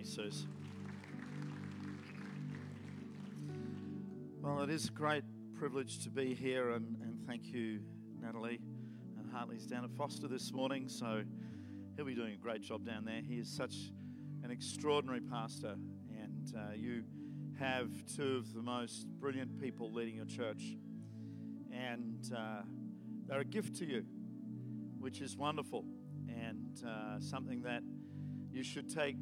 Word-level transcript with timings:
Jesus. 0.00 0.46
Well, 4.40 4.62
it 4.62 4.70
is 4.70 4.88
a 4.88 4.92
great 4.92 5.24
privilege 5.58 6.02
to 6.04 6.08
be 6.10 6.34
here, 6.34 6.70
and, 6.70 6.96
and 7.02 7.18
thank 7.26 7.52
you, 7.52 7.80
Natalie. 8.22 8.60
And 9.18 9.30
Hartley's 9.30 9.66
down 9.66 9.84
at 9.84 9.90
Forster 9.90 10.26
this 10.26 10.54
morning, 10.54 10.88
so 10.88 11.22
he'll 11.94 12.06
be 12.06 12.14
doing 12.14 12.32
a 12.32 12.38
great 12.38 12.62
job 12.62 12.86
down 12.86 13.04
there. 13.04 13.20
He 13.20 13.34
is 13.34 13.46
such 13.46 13.74
an 14.42 14.50
extraordinary 14.50 15.20
pastor, 15.20 15.74
and 16.18 16.54
uh, 16.56 16.72
you 16.74 17.02
have 17.58 17.90
two 18.16 18.36
of 18.38 18.54
the 18.54 18.62
most 18.62 19.06
brilliant 19.20 19.60
people 19.60 19.92
leading 19.92 20.14
your 20.14 20.24
church, 20.24 20.62
and 21.70 22.32
uh, 22.34 22.62
they're 23.26 23.40
a 23.40 23.44
gift 23.44 23.76
to 23.76 23.86
you, 23.86 24.06
which 24.98 25.20
is 25.20 25.36
wonderful, 25.36 25.84
and 26.26 26.82
uh, 26.86 27.20
something 27.20 27.60
that 27.60 27.82
you 28.50 28.62
should 28.62 28.88
take 28.88 29.16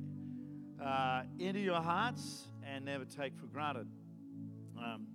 uh, 0.82 1.22
into 1.38 1.60
your 1.60 1.80
hearts 1.80 2.46
and 2.64 2.84
never 2.84 3.05
take 3.05 3.37
for 3.37 3.46
granted. 3.46 3.88
Um, 4.78 5.06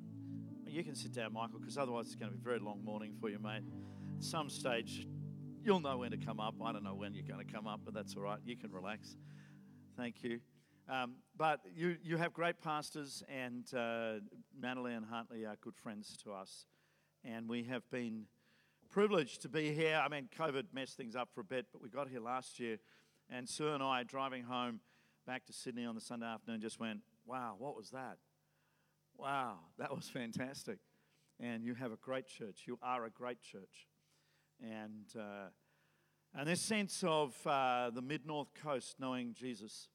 you 0.68 0.84
can 0.84 0.96
sit 0.96 1.14
down, 1.14 1.34
Michael, 1.34 1.60
because 1.60 1.78
otherwise 1.78 2.08
it's 2.08 2.16
going 2.16 2.32
to 2.32 2.38
be 2.38 2.42
a 2.42 2.44
very 2.44 2.60
long 2.60 2.84
morning 2.84 3.14
for 3.20 3.30
you, 3.30 3.40
mate. 3.40 3.64
At 4.18 4.24
some 4.24 4.50
stage, 4.50 5.08
you'll 5.64 5.80
know 5.80 5.98
when 5.98 6.12
to 6.12 6.18
come 6.18 6.40
up. 6.40 6.56
I 6.64 6.72
don't 6.72 6.84
know 6.84 6.96
when 6.96 7.14
you're 7.14 7.28
going 7.28 7.46
to 7.46 7.52
come 7.52 7.68
up, 7.68 7.82
but 7.86 7.94
that's 7.94 8.16
all 8.16 8.24
right. 8.24 8.40
You 8.44 8.58
can 8.58 8.72
relax. 8.72 9.16
Thank 9.96 10.24
you. 10.24 10.40
Um, 10.90 11.16
but 11.38 11.62
you, 11.74 11.98
you 12.04 12.18
have 12.18 12.34
great 12.34 12.60
pastors, 12.60 13.24
and 13.30 13.72
uh, 13.74 14.16
Natalie 14.60 14.94
and 14.94 15.06
Hartley 15.06 15.46
are 15.46 15.56
good 15.62 15.76
friends 15.76 16.18
to 16.24 16.34
us. 16.34 16.66
And 17.24 17.48
we 17.48 17.64
have 17.64 17.90
been 17.90 18.26
privileged 18.90 19.44
to 19.44 19.50
be 19.50 19.74
here. 19.74 20.02
I 20.04 20.10
mean, 20.10 20.28
COVID 20.38 20.66
messed 20.74 20.98
things 20.98 21.16
up 21.16 21.30
for 21.34 21.42
a 21.42 21.46
bit, 21.46 21.68
but 21.72 21.82
we 21.82 21.90
got 21.90 22.10
here 22.10 22.20
last 22.20 22.60
year. 22.60 22.80
And 23.30 23.48
Sue 23.48 23.70
and 23.70 23.82
I, 23.82 24.04
driving 24.04 24.44
home 24.44 24.82
back 25.26 25.46
to 25.46 25.54
Sydney 25.54 25.86
on 25.86 25.96
the 25.96 26.02
Sunday 26.02 26.26
afternoon, 26.26 26.60
just 26.62 26.80
went, 26.80 27.00
wow, 27.26 27.56
what 27.58 27.76
was 27.76 27.92
that? 27.92 28.18
Wow, 29.18 29.60
that 29.78 29.96
was 29.96 30.10
fantastic. 30.14 30.80
And 31.40 31.64
you 31.64 31.76
have 31.76 31.92
a 31.92 31.98
great 31.98 32.28
church. 32.28 32.64
You 32.66 32.78
are 32.82 33.06
a 33.06 33.10
great 33.10 33.42
church. 33.42 33.88
And, 34.62 35.06
uh, 35.18 35.50
and 36.36 36.48
this 36.48 36.62
sense 36.62 37.04
of 37.06 37.36
uh, 37.46 37.90
the 37.90 38.02
mid 38.02 38.26
north 38.26 38.54
coast 38.62 38.96
knowing 39.00 39.34
Jesus, 39.34 39.88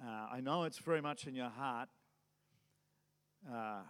uh, 0.00 0.28
I 0.32 0.40
know 0.40 0.64
it's 0.64 0.78
very 0.78 1.00
much 1.00 1.26
in 1.26 1.34
your 1.34 1.50
heart. 1.50 1.88
Uh, 3.50 3.82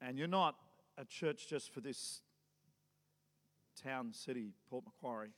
and 0.00 0.18
you're 0.18 0.28
not 0.28 0.56
a 0.98 1.04
church 1.04 1.48
just 1.48 1.72
for 1.72 1.80
this 1.80 2.20
town, 3.82 4.12
city, 4.12 4.52
Port 4.68 4.84
Macquarie. 4.84 5.32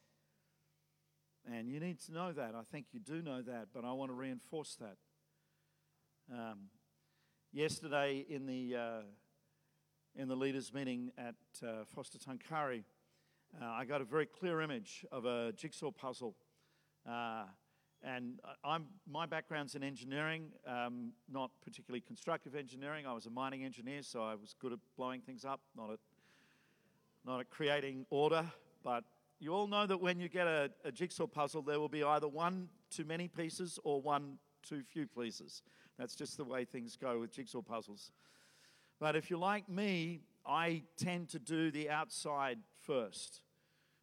And 1.52 1.68
you 1.68 1.78
need 1.78 2.00
to 2.06 2.12
know 2.12 2.32
that. 2.32 2.54
I 2.56 2.62
think 2.72 2.86
you 2.92 2.98
do 2.98 3.22
know 3.22 3.40
that, 3.40 3.68
but 3.72 3.84
I 3.84 3.92
want 3.92 4.10
to 4.10 4.14
reinforce 4.14 4.76
that. 4.80 4.96
Um, 6.32 6.70
yesterday 7.52 8.26
in 8.28 8.46
the, 8.46 8.76
uh, 8.76 9.00
in 10.16 10.26
the 10.26 10.34
leaders' 10.34 10.74
meeting 10.74 11.12
at 11.16 11.36
uh, 11.62 11.84
Forster 11.84 12.18
Tuncurry, 12.18 12.82
uh, 13.62 13.64
I 13.64 13.84
got 13.84 14.00
a 14.00 14.04
very 14.04 14.26
clear 14.26 14.60
image 14.60 15.06
of 15.12 15.24
a 15.24 15.52
jigsaw 15.52 15.92
puzzle. 15.92 16.34
Uh, 17.08 17.44
and 18.02 18.40
I'm, 18.64 18.86
my 19.08 19.24
background's 19.24 19.76
in 19.76 19.84
engineering, 19.84 20.48
um, 20.66 21.12
not 21.32 21.52
particularly 21.64 22.00
constructive 22.00 22.56
engineering. 22.56 23.06
I 23.06 23.12
was 23.12 23.26
a 23.26 23.30
mining 23.30 23.64
engineer, 23.64 24.02
so 24.02 24.22
I 24.22 24.34
was 24.34 24.54
good 24.60 24.72
at 24.72 24.80
blowing 24.96 25.20
things 25.20 25.44
up, 25.44 25.60
not 25.76 25.92
at, 25.92 26.00
not 27.24 27.38
at 27.38 27.50
creating 27.50 28.04
order, 28.10 28.44
but 28.82 29.04
you 29.38 29.52
all 29.52 29.66
know 29.66 29.86
that 29.86 29.98
when 29.98 30.18
you 30.18 30.28
get 30.28 30.46
a, 30.46 30.70
a, 30.84 30.90
jigsaw 30.90 31.26
puzzle, 31.26 31.62
there 31.62 31.78
will 31.78 31.88
be 31.88 32.02
either 32.02 32.28
one 32.28 32.68
too 32.90 33.04
many 33.04 33.28
pieces 33.28 33.78
or 33.84 34.00
one 34.00 34.38
too 34.66 34.82
few 34.82 35.06
pieces. 35.06 35.62
That's 35.98 36.14
just 36.14 36.36
the 36.36 36.44
way 36.44 36.64
things 36.64 36.96
go 36.96 37.20
with 37.20 37.32
jigsaw 37.32 37.62
puzzles. 37.62 38.12
But 38.98 39.14
if 39.14 39.28
you're 39.28 39.38
like 39.38 39.68
me, 39.68 40.22
I 40.46 40.82
tend 40.96 41.28
to 41.30 41.38
do 41.38 41.70
the 41.70 41.90
outside 41.90 42.58
first 42.86 43.42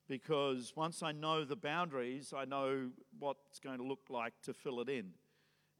because 0.07 0.74
once 0.75 1.02
I 1.02 1.12
know 1.12 1.46
the 1.46 1.56
boundaries, 1.56 2.34
I 2.36 2.46
know 2.46 2.90
what 3.18 3.38
it's 3.50 3.59
going 3.59 3.78
to 3.78 3.84
look 3.84 4.07
like 4.09 4.34
to 4.44 4.53
fill 4.53 4.81
it 4.81 4.90
in. 4.90 5.13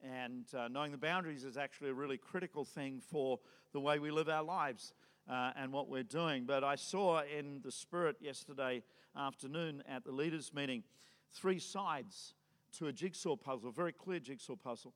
And 0.02 0.46
uh, 0.58 0.68
knowing 0.68 0.92
the 0.92 0.98
boundaries 0.98 1.44
is 1.44 1.58
actually 1.58 1.90
a 1.90 1.94
really 1.94 2.18
critical 2.18 2.66
thing 2.66 3.02
for 3.02 3.40
the 3.72 3.80
way 3.80 4.00
we 4.00 4.12
live 4.12 4.30
our 4.30 4.44
lives 4.44 4.94
uh, 5.30 5.52
and 5.56 5.72
what 5.72 5.90
we're 5.90 6.04
doing. 6.04 6.46
But 6.46 6.64
I 6.64 6.76
saw 6.76 7.22
in 7.22 7.62
the 7.64 7.72
Spirit 7.72 8.18
yesterday 8.20 8.84
afternoon 9.18 9.84
at 9.88 10.04
the 10.04 10.12
leaders' 10.12 10.54
meeting 10.54 10.84
three 11.32 11.60
sides 11.60 12.34
to 12.78 12.88
a 12.88 12.94
jigsaw 12.94 13.36
puzzle, 13.36 13.70
a 13.70 13.72
very 13.72 13.94
clear 13.94 14.20
jigsaw 14.20 14.56
puzzle. 14.56 14.94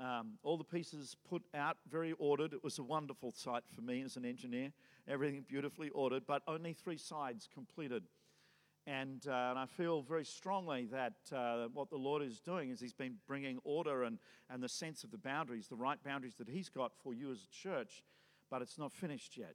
Um, 0.00 0.38
all 0.42 0.56
the 0.56 0.64
pieces 0.64 1.16
put 1.28 1.42
out, 1.54 1.76
very 1.88 2.12
ordered. 2.18 2.52
It 2.52 2.64
was 2.64 2.78
a 2.78 2.82
wonderful 2.82 3.32
sight 3.32 3.62
for 3.74 3.82
me 3.82 4.02
as 4.02 4.16
an 4.16 4.24
engineer. 4.24 4.72
Everything 5.06 5.44
beautifully 5.46 5.90
ordered, 5.90 6.24
but 6.26 6.42
only 6.48 6.72
three 6.72 6.96
sides 6.96 7.48
completed. 7.52 8.04
And, 8.86 9.24
uh, 9.28 9.50
and 9.50 9.58
I 9.58 9.66
feel 9.66 10.02
very 10.02 10.24
strongly 10.24 10.86
that 10.86 11.14
uh, 11.32 11.68
what 11.72 11.88
the 11.88 11.96
Lord 11.96 12.22
is 12.22 12.40
doing 12.40 12.70
is 12.70 12.80
He's 12.80 12.92
been 12.92 13.16
bringing 13.28 13.58
order 13.62 14.02
and, 14.02 14.18
and 14.50 14.62
the 14.62 14.68
sense 14.68 15.04
of 15.04 15.12
the 15.12 15.18
boundaries, 15.18 15.68
the 15.68 15.76
right 15.76 16.02
boundaries 16.02 16.34
that 16.38 16.48
He's 16.48 16.68
got 16.68 16.92
for 17.02 17.14
you 17.14 17.30
as 17.30 17.44
a 17.44 17.54
church, 17.54 18.02
but 18.50 18.60
it's 18.60 18.78
not 18.78 18.92
finished 18.92 19.36
yet. 19.36 19.54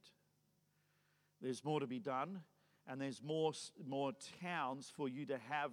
There's 1.42 1.62
more 1.62 1.78
to 1.78 1.86
be 1.86 1.98
done, 1.98 2.40
and 2.88 3.00
there's 3.00 3.22
more, 3.22 3.52
more 3.86 4.12
towns 4.42 4.90
for 4.94 5.08
you 5.08 5.26
to 5.26 5.38
have 5.50 5.72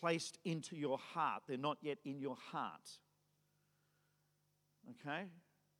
placed 0.00 0.38
into 0.44 0.76
your 0.76 0.98
heart. 0.98 1.44
They're 1.48 1.56
not 1.56 1.78
yet 1.80 1.98
in 2.04 2.20
your 2.20 2.36
heart. 2.52 2.90
Okay? 4.90 5.24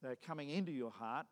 They're 0.03 0.17
coming 0.17 0.50
into 0.50 0.72
your 0.72 0.91
heart, 0.91 1.27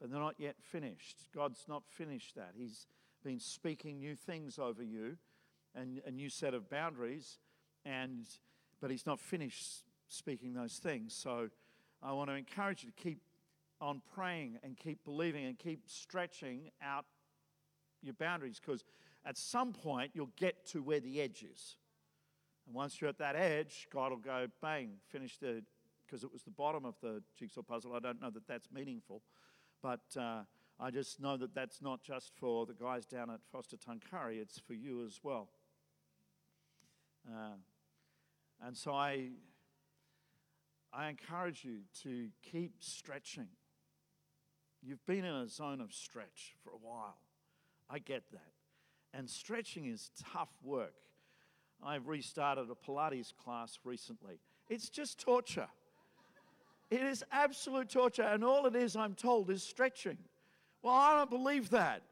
but 0.00 0.10
they're 0.10 0.20
not 0.20 0.36
yet 0.38 0.56
finished. 0.60 1.18
God's 1.34 1.64
not 1.68 1.82
finished 1.88 2.36
that. 2.36 2.52
He's 2.56 2.86
been 3.24 3.40
speaking 3.40 3.98
new 3.98 4.14
things 4.14 4.58
over 4.58 4.82
you 4.82 5.16
and 5.74 6.00
a 6.06 6.10
new 6.10 6.30
set 6.30 6.54
of 6.54 6.70
boundaries, 6.70 7.38
and, 7.84 8.26
but 8.80 8.90
He's 8.90 9.06
not 9.06 9.20
finished 9.20 9.82
speaking 10.08 10.54
those 10.54 10.76
things. 10.76 11.14
So 11.14 11.48
I 12.02 12.12
want 12.12 12.30
to 12.30 12.34
encourage 12.34 12.84
you 12.84 12.90
to 12.90 13.02
keep 13.02 13.20
on 13.80 14.02
praying 14.14 14.58
and 14.62 14.76
keep 14.76 15.04
believing 15.04 15.46
and 15.46 15.58
keep 15.58 15.82
stretching 15.86 16.70
out 16.82 17.04
your 18.02 18.14
boundaries 18.14 18.60
because 18.60 18.84
at 19.24 19.36
some 19.36 19.72
point 19.72 20.12
you'll 20.14 20.30
get 20.36 20.66
to 20.68 20.82
where 20.82 21.00
the 21.00 21.20
edge 21.20 21.44
is. 21.50 21.76
And 22.66 22.74
once 22.74 23.00
you're 23.00 23.10
at 23.10 23.18
that 23.18 23.36
edge, 23.36 23.88
God 23.92 24.10
will 24.10 24.18
go, 24.18 24.46
bang, 24.60 24.92
finish 25.08 25.38
the, 25.38 25.62
because 26.06 26.24
it 26.24 26.32
was 26.32 26.42
the 26.42 26.50
bottom 26.50 26.84
of 26.84 26.94
the 27.00 27.22
jigsaw 27.38 27.62
puzzle. 27.62 27.94
I 27.94 28.00
don't 28.00 28.20
know 28.20 28.30
that 28.30 28.46
that's 28.46 28.68
meaningful, 28.72 29.22
but 29.82 30.00
uh, 30.16 30.42
I 30.80 30.90
just 30.90 31.20
know 31.20 31.36
that 31.36 31.54
that's 31.54 31.82
not 31.82 32.02
just 32.02 32.32
for 32.36 32.66
the 32.66 32.74
guys 32.74 33.06
down 33.06 33.30
at 33.30 33.40
Forster 33.50 33.76
Tuncurry, 33.76 34.40
it's 34.40 34.58
for 34.58 34.74
you 34.74 35.04
as 35.04 35.20
well. 35.22 35.48
Uh, 37.28 37.56
and 38.64 38.76
so 38.76 38.92
I, 38.92 39.30
I 40.92 41.08
encourage 41.08 41.64
you 41.64 41.80
to 42.02 42.28
keep 42.42 42.74
stretching. 42.80 43.48
You've 44.82 45.04
been 45.06 45.24
in 45.24 45.34
a 45.34 45.48
zone 45.48 45.80
of 45.80 45.92
stretch 45.92 46.54
for 46.62 46.70
a 46.70 46.78
while. 46.80 47.18
I 47.90 47.98
get 47.98 48.22
that. 48.32 48.52
And 49.14 49.28
stretching 49.28 49.86
is 49.86 50.10
tough 50.32 50.50
work. 50.62 50.94
I've 51.82 52.08
restarted 52.08 52.68
a 52.70 52.74
Pilates 52.74 53.32
class 53.34 53.78
recently. 53.84 54.40
It's 54.68 54.88
just 54.88 55.18
torture. 55.18 55.68
It 56.90 57.02
is 57.02 57.24
absolute 57.30 57.90
torture, 57.90 58.22
and 58.22 58.42
all 58.42 58.66
it 58.66 58.74
is, 58.74 58.96
I'm 58.96 59.14
told, 59.14 59.50
is 59.50 59.62
stretching. 59.62 60.18
Well, 60.82 60.94
I 60.94 61.16
don't 61.16 61.30
believe 61.30 61.70
that. 61.70 62.02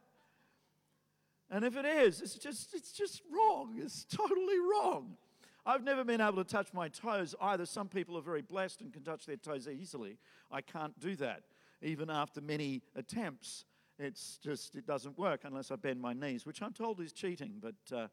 And 1.50 1.64
if 1.64 1.76
it 1.76 1.84
is, 1.84 2.20
it's 2.20 2.34
just, 2.34 2.74
it's 2.74 2.92
just 2.92 3.22
wrong. 3.32 3.78
It's 3.80 4.04
totally 4.04 4.58
wrong. 4.58 5.16
I've 5.64 5.82
never 5.82 6.04
been 6.04 6.20
able 6.20 6.44
to 6.44 6.44
touch 6.44 6.72
my 6.72 6.88
toes 6.88 7.34
either. 7.40 7.66
Some 7.66 7.88
people 7.88 8.16
are 8.18 8.22
very 8.22 8.42
blessed 8.42 8.82
and 8.82 8.92
can 8.92 9.02
touch 9.02 9.26
their 9.26 9.36
toes 9.36 9.68
easily. 9.68 10.18
I 10.50 10.60
can't 10.60 10.98
do 11.00 11.16
that, 11.16 11.42
even 11.82 12.10
after 12.10 12.40
many 12.40 12.82
attempts. 12.94 13.64
It's 13.98 14.38
just, 14.42 14.76
it 14.76 14.86
doesn't 14.86 15.18
work 15.18 15.40
unless 15.44 15.70
I 15.70 15.76
bend 15.76 16.00
my 16.00 16.12
knees, 16.12 16.44
which 16.44 16.62
I'm 16.62 16.72
told 16.72 17.00
is 17.00 17.12
cheating, 17.12 17.54
but 17.60 17.96
uh, 17.96 18.08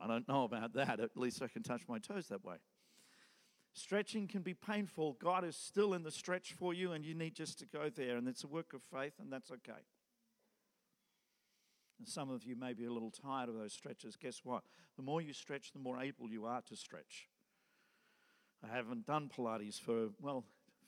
I 0.00 0.06
don't 0.06 0.26
know 0.28 0.44
about 0.44 0.72
that. 0.74 0.98
At 0.98 1.16
least 1.16 1.42
I 1.42 1.48
can 1.48 1.62
touch 1.62 1.82
my 1.88 1.98
toes 1.98 2.28
that 2.28 2.44
way. 2.44 2.56
Stretching 3.74 4.28
can 4.28 4.42
be 4.42 4.54
painful. 4.54 5.16
God 5.20 5.44
is 5.44 5.56
still 5.56 5.94
in 5.94 6.04
the 6.04 6.10
stretch 6.10 6.52
for 6.52 6.72
you, 6.72 6.92
and 6.92 7.04
you 7.04 7.14
need 7.14 7.34
just 7.34 7.58
to 7.58 7.66
go 7.66 7.90
there. 7.90 8.16
And 8.16 8.28
it's 8.28 8.44
a 8.44 8.46
work 8.46 8.72
of 8.72 8.82
faith, 8.82 9.14
and 9.20 9.32
that's 9.32 9.50
okay. 9.50 9.82
And 11.98 12.08
some 12.08 12.30
of 12.30 12.44
you 12.44 12.56
may 12.56 12.72
be 12.72 12.86
a 12.86 12.92
little 12.92 13.10
tired 13.10 13.48
of 13.48 13.56
those 13.56 13.72
stretches. 13.72 14.16
Guess 14.16 14.40
what? 14.44 14.62
The 14.96 15.02
more 15.02 15.20
you 15.20 15.32
stretch, 15.32 15.72
the 15.72 15.78
more 15.80 16.00
able 16.00 16.30
you 16.30 16.46
are 16.46 16.62
to 16.62 16.76
stretch. 16.76 17.28
I 18.62 18.74
haven't 18.74 19.06
done 19.06 19.28
Pilates 19.36 19.78
for, 19.78 20.08
well, 20.20 20.44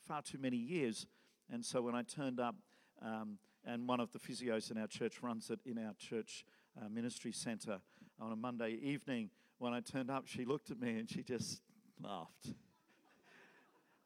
far 0.07 0.21
too 0.21 0.37
many 0.37 0.57
years. 0.57 1.05
And 1.51 1.63
so 1.63 1.81
when 1.81 1.93
I 1.93 2.03
turned 2.03 2.39
up, 2.39 2.55
um, 3.01 3.37
and 3.67 3.87
one 3.87 3.99
of 3.99 4.11
the 4.13 4.19
physios 4.19 4.71
in 4.71 4.77
our 4.77 4.87
church 4.87 5.21
runs 5.21 5.49
it 5.49 5.59
in 5.65 5.77
our 5.77 5.93
church 5.99 6.45
uh, 6.79 6.87
ministry 6.89 7.31
centre 7.33 7.79
on 8.19 8.31
a 8.31 8.35
Monday 8.35 8.79
evening, 8.81 9.29
when 9.59 9.73
I 9.73 9.81
turned 9.81 10.09
up, 10.09 10.23
she 10.25 10.45
looked 10.45 10.71
at 10.71 10.79
me 10.79 10.97
and 10.97 11.09
she 11.09 11.21
just 11.21 11.61
laughed. 12.01 12.47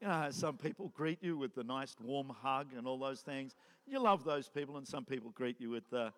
You 0.02 0.08
know, 0.08 0.28
some 0.32 0.58
people 0.58 0.92
greet 0.96 1.20
you 1.22 1.38
with 1.38 1.54
the 1.54 1.64
nice 1.64 1.96
warm 2.02 2.32
hug 2.42 2.68
and 2.76 2.88
all 2.88 2.98
those 2.98 3.22
things. 3.22 3.56
You 3.86 4.00
love 4.00 4.24
those 4.24 4.50
people, 4.50 4.78
and 4.78 4.88
some 4.88 5.06
people 5.06 5.30
greet 5.30 5.62
you 5.62 5.70
with 5.70 5.84
the, 5.90 6.12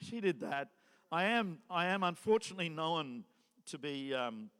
she 0.00 0.20
did 0.20 0.40
that. 0.40 0.68
I 1.10 1.24
am, 1.24 1.58
I 1.70 1.86
am 1.86 2.02
unfortunately 2.02 2.68
known 2.68 3.24
to 3.66 3.78
be, 3.78 4.12
um, 4.12 4.50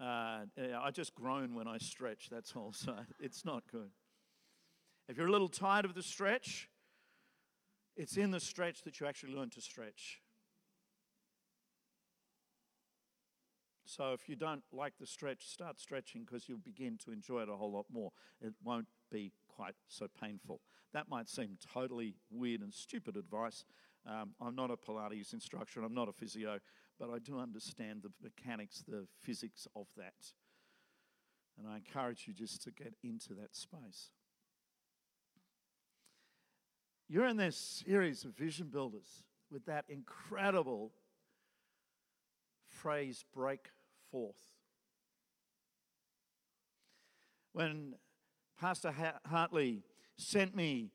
uh, 0.00 0.40
I 0.80 0.90
just 0.92 1.14
groan 1.14 1.54
when 1.54 1.66
I 1.66 1.78
stretch, 1.78 2.28
that's 2.30 2.54
all, 2.54 2.72
so 2.72 2.94
it's 3.18 3.44
not 3.44 3.64
good. 3.72 3.90
If 5.08 5.16
you're 5.16 5.28
a 5.28 5.32
little 5.32 5.48
tired 5.48 5.84
of 5.84 5.94
the 5.94 6.02
stretch, 6.02 6.68
it's 7.96 8.16
in 8.16 8.30
the 8.30 8.40
stretch 8.40 8.82
that 8.82 9.00
you 9.00 9.06
actually 9.06 9.34
learn 9.34 9.50
to 9.50 9.60
stretch. 9.60 10.20
So 13.84 14.12
if 14.12 14.28
you 14.28 14.34
don't 14.34 14.64
like 14.72 14.94
the 14.98 15.06
stretch, 15.06 15.46
start 15.46 15.78
stretching 15.78 16.24
because 16.24 16.48
you'll 16.48 16.58
begin 16.58 16.98
to 17.04 17.12
enjoy 17.12 17.42
it 17.42 17.48
a 17.48 17.56
whole 17.56 17.72
lot 17.72 17.86
more. 17.90 18.10
It 18.40 18.52
won't 18.62 18.88
be 19.12 19.32
quite 19.48 19.76
so 19.88 20.08
painful. 20.20 20.60
That 20.92 21.08
might 21.08 21.28
seem 21.28 21.56
totally 21.72 22.16
weird 22.28 22.62
and 22.62 22.74
stupid 22.74 23.16
advice. 23.16 23.64
Um, 24.04 24.34
I'm 24.40 24.56
not 24.56 24.70
a 24.70 24.76
Pilates 24.76 25.32
instructor, 25.32 25.82
I'm 25.82 25.94
not 25.94 26.08
a 26.08 26.12
physio, 26.12 26.58
but 26.98 27.10
I 27.10 27.18
do 27.18 27.38
understand 27.38 28.02
the 28.02 28.10
mechanics, 28.22 28.82
the 28.86 29.06
physics 29.22 29.66
of 29.76 29.86
that. 29.96 30.32
And 31.58 31.68
I 31.68 31.76
encourage 31.76 32.24
you 32.26 32.34
just 32.34 32.62
to 32.64 32.70
get 32.70 32.94
into 33.02 33.34
that 33.34 33.54
space. 33.54 34.10
You're 37.08 37.26
in 37.26 37.36
this 37.36 37.84
series 37.86 38.24
of 38.24 38.36
vision 38.36 38.66
builders 38.66 39.22
with 39.48 39.64
that 39.66 39.84
incredible 39.88 40.90
phrase 42.66 43.24
break 43.32 43.68
forth. 44.10 44.40
When 47.52 47.94
Pastor 48.60 48.92
Hartley 49.24 49.84
sent 50.16 50.56
me 50.56 50.90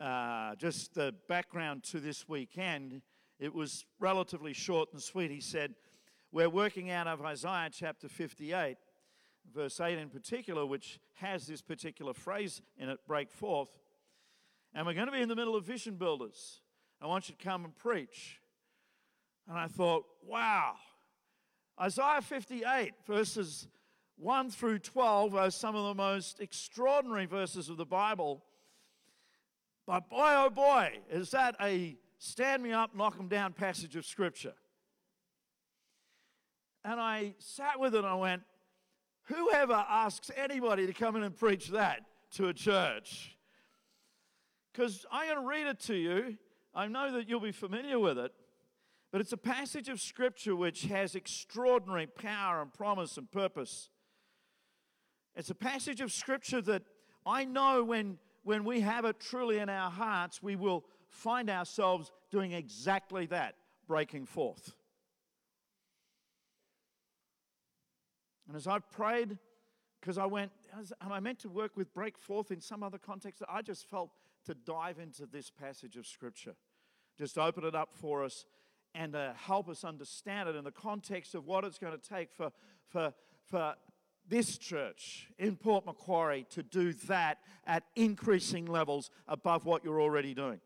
uh, 0.00 0.54
just 0.54 0.94
the 0.94 1.14
background 1.28 1.84
to 1.84 2.00
this 2.00 2.26
weekend, 2.26 3.02
it 3.38 3.54
was 3.54 3.84
relatively 4.00 4.54
short 4.54 4.88
and 4.94 5.02
sweet. 5.02 5.30
He 5.30 5.42
said, 5.42 5.74
We're 6.32 6.48
working 6.48 6.90
out 6.90 7.06
of 7.06 7.20
Isaiah 7.20 7.68
chapter 7.70 8.08
58, 8.08 8.78
verse 9.54 9.78
8 9.78 9.98
in 9.98 10.08
particular, 10.08 10.64
which 10.64 10.98
has 11.16 11.46
this 11.46 11.60
particular 11.60 12.14
phrase 12.14 12.62
in 12.78 12.88
it 12.88 13.00
break 13.06 13.30
forth. 13.30 13.68
And 14.74 14.86
we're 14.86 14.94
going 14.94 15.06
to 15.06 15.12
be 15.12 15.20
in 15.20 15.28
the 15.28 15.36
middle 15.36 15.54
of 15.54 15.64
vision 15.64 15.94
builders. 15.94 16.60
I 17.00 17.06
want 17.06 17.28
you 17.28 17.34
to 17.36 17.44
come 17.44 17.64
and 17.64 17.76
preach. 17.76 18.40
And 19.48 19.56
I 19.56 19.68
thought, 19.68 20.04
wow, 20.26 20.74
Isaiah 21.80 22.22
58, 22.22 22.92
verses 23.06 23.68
1 24.16 24.50
through 24.50 24.78
12, 24.78 25.34
are 25.34 25.50
some 25.50 25.76
of 25.76 25.84
the 25.84 25.94
most 25.94 26.40
extraordinary 26.40 27.26
verses 27.26 27.68
of 27.68 27.76
the 27.76 27.84
Bible. 27.84 28.42
But 29.86 30.08
boy, 30.08 30.32
oh 30.36 30.50
boy, 30.50 30.98
is 31.10 31.30
that 31.32 31.56
a 31.60 31.96
stand 32.18 32.62
me 32.62 32.72
up, 32.72 32.96
knock 32.96 33.16
them 33.16 33.28
down 33.28 33.52
passage 33.52 33.96
of 33.96 34.06
Scripture. 34.06 34.54
And 36.84 36.98
I 36.98 37.34
sat 37.38 37.78
with 37.78 37.94
it 37.94 37.98
and 37.98 38.06
I 38.06 38.14
went, 38.14 38.42
whoever 39.24 39.84
asks 39.88 40.30
anybody 40.36 40.86
to 40.86 40.92
come 40.92 41.16
in 41.16 41.22
and 41.22 41.36
preach 41.36 41.68
that 41.68 42.00
to 42.32 42.48
a 42.48 42.54
church? 42.54 43.33
Because 44.74 45.06
I'm 45.10 45.28
going 45.28 45.40
to 45.40 45.48
read 45.48 45.66
it 45.68 45.78
to 45.80 45.94
you. 45.94 46.36
I 46.74 46.88
know 46.88 47.12
that 47.12 47.28
you'll 47.28 47.38
be 47.38 47.52
familiar 47.52 47.98
with 47.98 48.18
it. 48.18 48.32
But 49.12 49.20
it's 49.20 49.32
a 49.32 49.36
passage 49.36 49.88
of 49.88 50.00
Scripture 50.00 50.56
which 50.56 50.86
has 50.86 51.14
extraordinary 51.14 52.08
power 52.08 52.60
and 52.60 52.72
promise 52.72 53.16
and 53.16 53.30
purpose. 53.30 53.90
It's 55.36 55.50
a 55.50 55.54
passage 55.54 56.00
of 56.00 56.10
Scripture 56.10 56.60
that 56.62 56.82
I 57.24 57.44
know 57.44 57.84
when, 57.84 58.18
when 58.42 58.64
we 58.64 58.80
have 58.80 59.04
it 59.04 59.20
truly 59.20 59.58
in 59.58 59.68
our 59.68 59.90
hearts, 59.90 60.42
we 60.42 60.56
will 60.56 60.84
find 61.08 61.48
ourselves 61.48 62.10
doing 62.32 62.50
exactly 62.50 63.26
that, 63.26 63.54
breaking 63.86 64.26
forth. 64.26 64.74
And 68.48 68.56
as 68.56 68.66
I 68.66 68.80
prayed, 68.80 69.38
because 70.00 70.18
I 70.18 70.26
went, 70.26 70.50
am 71.00 71.12
I 71.12 71.20
meant 71.20 71.38
to 71.40 71.48
work 71.48 71.76
with 71.76 71.94
break 71.94 72.18
forth 72.18 72.50
in 72.50 72.60
some 72.60 72.82
other 72.82 72.98
context? 72.98 73.42
I 73.48 73.62
just 73.62 73.88
felt 73.88 74.10
to 74.44 74.54
dive 74.54 74.98
into 74.98 75.26
this 75.26 75.50
passage 75.50 75.96
of 75.96 76.06
Scripture. 76.06 76.54
Just 77.18 77.38
open 77.38 77.64
it 77.64 77.74
up 77.74 77.90
for 77.92 78.24
us 78.24 78.46
and 78.94 79.16
uh, 79.16 79.32
help 79.34 79.68
us 79.68 79.84
understand 79.84 80.48
it 80.48 80.56
in 80.56 80.64
the 80.64 80.70
context 80.70 81.34
of 81.34 81.46
what 81.46 81.64
it's 81.64 81.78
going 81.78 81.98
to 81.98 82.08
take 82.08 82.32
for, 82.32 82.50
for, 82.88 83.12
for 83.44 83.74
this 84.28 84.56
church 84.56 85.28
in 85.38 85.56
Port 85.56 85.84
Macquarie 85.86 86.46
to 86.50 86.62
do 86.62 86.92
that 87.06 87.38
at 87.66 87.84
increasing 87.96 88.66
levels 88.66 89.10
above 89.26 89.64
what 89.64 89.84
you're 89.84 90.00
already 90.00 90.34
doing. 90.34 90.60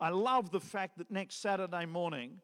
I 0.00 0.08
love 0.08 0.50
the 0.50 0.60
fact 0.60 0.98
that 0.98 1.10
next 1.10 1.42
Saturday 1.42 1.84
morning, 1.84 2.40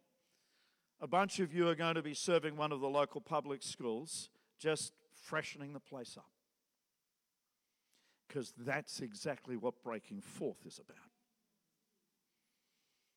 a 1.01 1.07
bunch 1.07 1.41
of 1.41 1.55
you 1.55 1.69
are 1.69 1.75
going 1.75 1.95
to 1.95 2.03
be 2.03 2.15
serving 2.15 2.57
one 2.57 2.73
of 2.73 2.81
the 2.81 2.89
local 2.89 3.21
public 3.21 3.63
schools, 3.63 4.31
just 4.59 4.93
freshening 5.15 5.73
the 5.73 5.81
place 5.81 6.17
up. 6.17 6.36
Because 8.27 8.53
that's 8.59 9.01
exactly 9.01 9.57
what 9.57 9.83
breaking 9.83 10.21
forth 10.21 10.67
is 10.67 10.79
about. 10.79 10.97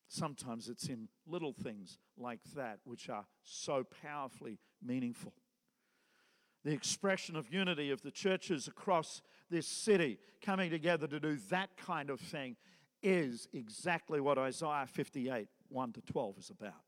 Sometimes 0.08 0.68
it's 0.68 0.88
in 0.88 1.08
little 1.26 1.52
things 1.52 1.98
like 2.16 2.40
that 2.56 2.80
which 2.84 3.08
are 3.08 3.26
so 3.42 3.84
powerfully 4.02 4.58
meaningful. 4.82 5.32
The 6.64 6.72
expression 6.72 7.36
of 7.36 7.52
unity 7.52 7.90
of 7.90 8.02
the 8.02 8.10
churches 8.10 8.68
across 8.68 9.22
this 9.50 9.66
city 9.66 10.18
coming 10.44 10.70
together 10.70 11.06
to 11.06 11.20
do 11.20 11.38
that 11.50 11.76
kind 11.76 12.10
of 12.10 12.20
thing 12.20 12.56
is 13.02 13.48
exactly 13.52 14.20
what 14.20 14.36
Isaiah 14.36 14.86
58 14.86 15.48
1 15.68 15.92
to 15.92 16.00
12 16.00 16.38
is 16.38 16.50
about. 16.50 16.82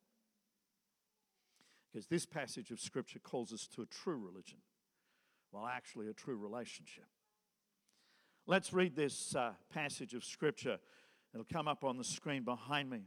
Because 1.92 2.06
this 2.06 2.26
passage 2.26 2.70
of 2.70 2.80
Scripture 2.80 3.18
calls 3.18 3.52
us 3.52 3.68
to 3.74 3.82
a 3.82 3.86
true 3.86 4.16
religion, 4.16 4.58
well, 5.52 5.66
actually, 5.66 6.08
a 6.08 6.14
true 6.14 6.36
relationship. 6.36 7.04
Let's 8.46 8.72
read 8.72 8.96
this 8.96 9.34
uh, 9.36 9.52
passage 9.72 10.14
of 10.14 10.24
Scripture 10.24 10.78
It'll 11.34 11.46
come 11.50 11.68
up 11.68 11.82
on 11.82 11.96
the 11.96 12.04
screen 12.04 12.44
behind 12.44 12.90
me. 12.90 13.04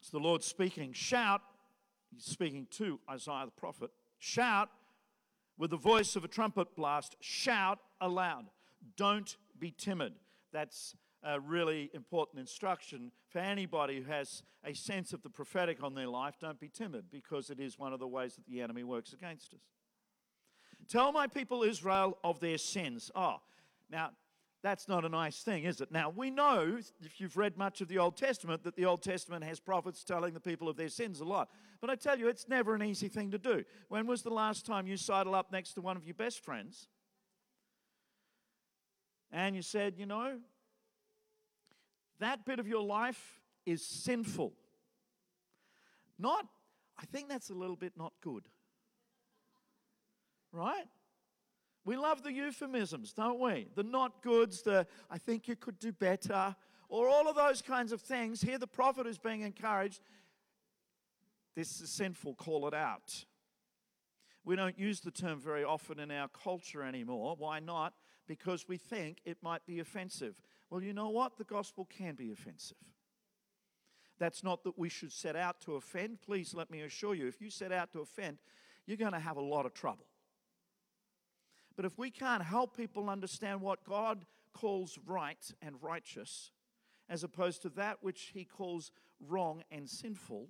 It's 0.00 0.10
the 0.10 0.18
Lord 0.18 0.42
speaking. 0.42 0.92
Shout, 0.92 1.42
he's 2.10 2.24
speaking 2.24 2.66
to 2.72 3.00
Isaiah 3.10 3.44
the 3.44 3.50
prophet. 3.50 3.90
Shout 4.18 4.70
with 5.58 5.70
the 5.70 5.76
voice 5.76 6.16
of 6.16 6.24
a 6.24 6.28
trumpet 6.28 6.74
blast. 6.74 7.16
Shout 7.20 7.80
aloud. 8.00 8.46
Don't 8.96 9.36
be 9.58 9.70
timid. 9.70 10.14
That's 10.52 10.96
a 11.22 11.40
really 11.40 11.90
important 11.92 12.40
instruction 12.40 13.10
for 13.28 13.40
anybody 13.40 14.00
who 14.00 14.10
has 14.10 14.42
a 14.64 14.74
sense 14.74 15.12
of 15.12 15.22
the 15.22 15.30
prophetic 15.30 15.82
on 15.82 15.94
their 15.94 16.08
life. 16.08 16.36
Don't 16.40 16.60
be 16.60 16.68
timid 16.68 17.06
because 17.10 17.50
it 17.50 17.60
is 17.60 17.78
one 17.78 17.92
of 17.92 18.00
the 18.00 18.06
ways 18.06 18.36
that 18.36 18.46
the 18.46 18.62
enemy 18.62 18.84
works 18.84 19.12
against 19.12 19.52
us. 19.52 19.60
Tell 20.88 21.12
my 21.12 21.26
people 21.26 21.62
Israel 21.62 22.18
of 22.22 22.40
their 22.40 22.58
sins. 22.58 23.10
Oh, 23.14 23.40
now 23.90 24.10
that's 24.62 24.88
not 24.88 25.04
a 25.04 25.08
nice 25.08 25.42
thing, 25.42 25.64
is 25.64 25.80
it? 25.80 25.92
Now, 25.92 26.10
we 26.10 26.28
know, 26.28 26.78
if 27.00 27.20
you've 27.20 27.36
read 27.36 27.56
much 27.56 27.80
of 27.80 27.86
the 27.88 27.98
Old 27.98 28.16
Testament, 28.16 28.64
that 28.64 28.74
the 28.74 28.84
Old 28.84 29.00
Testament 29.00 29.44
has 29.44 29.60
prophets 29.60 30.02
telling 30.02 30.34
the 30.34 30.40
people 30.40 30.68
of 30.68 30.76
their 30.76 30.88
sins 30.88 31.20
a 31.20 31.24
lot. 31.24 31.50
But 31.80 31.88
I 31.90 31.94
tell 31.94 32.18
you, 32.18 32.26
it's 32.28 32.48
never 32.48 32.74
an 32.74 32.82
easy 32.82 33.06
thing 33.06 33.30
to 33.30 33.38
do. 33.38 33.64
When 33.88 34.08
was 34.08 34.22
the 34.22 34.30
last 34.30 34.66
time 34.66 34.88
you 34.88 34.96
sidled 34.96 35.36
up 35.36 35.52
next 35.52 35.74
to 35.74 35.80
one 35.80 35.96
of 35.96 36.04
your 36.04 36.14
best 36.14 36.44
friends 36.44 36.88
and 39.30 39.54
you 39.54 39.62
said, 39.62 39.94
you 39.98 40.06
know, 40.06 40.38
that 42.18 42.44
bit 42.44 42.58
of 42.58 42.66
your 42.66 42.82
life 42.82 43.40
is 43.66 43.86
sinful? 43.86 44.52
Not, 46.18 46.46
I 46.98 47.04
think 47.04 47.28
that's 47.28 47.50
a 47.50 47.54
little 47.54 47.76
bit 47.76 47.92
not 47.96 48.14
good. 48.20 48.48
Right? 50.56 50.86
We 51.84 51.96
love 51.96 52.22
the 52.22 52.32
euphemisms, 52.32 53.12
don't 53.12 53.38
we? 53.38 53.68
The 53.74 53.82
not 53.82 54.22
goods, 54.22 54.62
the 54.62 54.86
I 55.10 55.18
think 55.18 55.46
you 55.46 55.54
could 55.54 55.78
do 55.78 55.92
better, 55.92 56.56
or 56.88 57.08
all 57.08 57.28
of 57.28 57.36
those 57.36 57.62
kinds 57.62 57.92
of 57.92 58.00
things. 58.00 58.40
Here, 58.40 58.58
the 58.58 58.66
prophet 58.66 59.06
is 59.06 59.18
being 59.18 59.42
encouraged. 59.42 60.00
This 61.54 61.80
is 61.80 61.90
sinful, 61.90 62.34
call 62.34 62.66
it 62.66 62.74
out. 62.74 63.24
We 64.44 64.56
don't 64.56 64.78
use 64.78 65.00
the 65.00 65.10
term 65.10 65.40
very 65.40 65.64
often 65.64 66.00
in 66.00 66.10
our 66.10 66.28
culture 66.28 66.82
anymore. 66.82 67.36
Why 67.38 67.60
not? 67.60 67.94
Because 68.26 68.66
we 68.66 68.78
think 68.78 69.18
it 69.24 69.38
might 69.42 69.66
be 69.66 69.80
offensive. 69.80 70.40
Well, 70.70 70.82
you 70.82 70.92
know 70.92 71.10
what? 71.10 71.36
The 71.36 71.44
gospel 71.44 71.84
can 71.84 72.14
be 72.14 72.32
offensive. 72.32 72.76
That's 74.18 74.42
not 74.42 74.64
that 74.64 74.78
we 74.78 74.88
should 74.88 75.12
set 75.12 75.36
out 75.36 75.60
to 75.62 75.74
offend. 75.74 76.22
Please 76.22 76.54
let 76.54 76.70
me 76.70 76.80
assure 76.80 77.14
you, 77.14 77.26
if 77.26 77.40
you 77.40 77.50
set 77.50 77.72
out 77.72 77.92
to 77.92 78.00
offend, 78.00 78.38
you're 78.86 78.96
going 78.96 79.12
to 79.12 79.18
have 79.18 79.36
a 79.36 79.42
lot 79.42 79.66
of 79.66 79.74
trouble. 79.74 80.06
But 81.76 81.84
if 81.84 81.98
we 81.98 82.10
can't 82.10 82.42
help 82.42 82.76
people 82.76 83.10
understand 83.10 83.60
what 83.60 83.84
God 83.84 84.24
calls 84.54 84.98
right 85.06 85.52
and 85.60 85.76
righteous, 85.82 86.50
as 87.08 87.22
opposed 87.22 87.62
to 87.62 87.68
that 87.70 87.98
which 88.02 88.30
he 88.32 88.44
calls 88.44 88.90
wrong 89.20 89.62
and 89.70 89.88
sinful, 89.88 90.48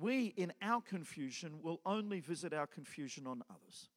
we, 0.00 0.26
in 0.36 0.52
our 0.62 0.80
confusion, 0.80 1.60
will 1.62 1.80
only 1.84 2.20
visit 2.20 2.52
our 2.52 2.66
confusion 2.66 3.26
on 3.26 3.42
others. 3.50 3.90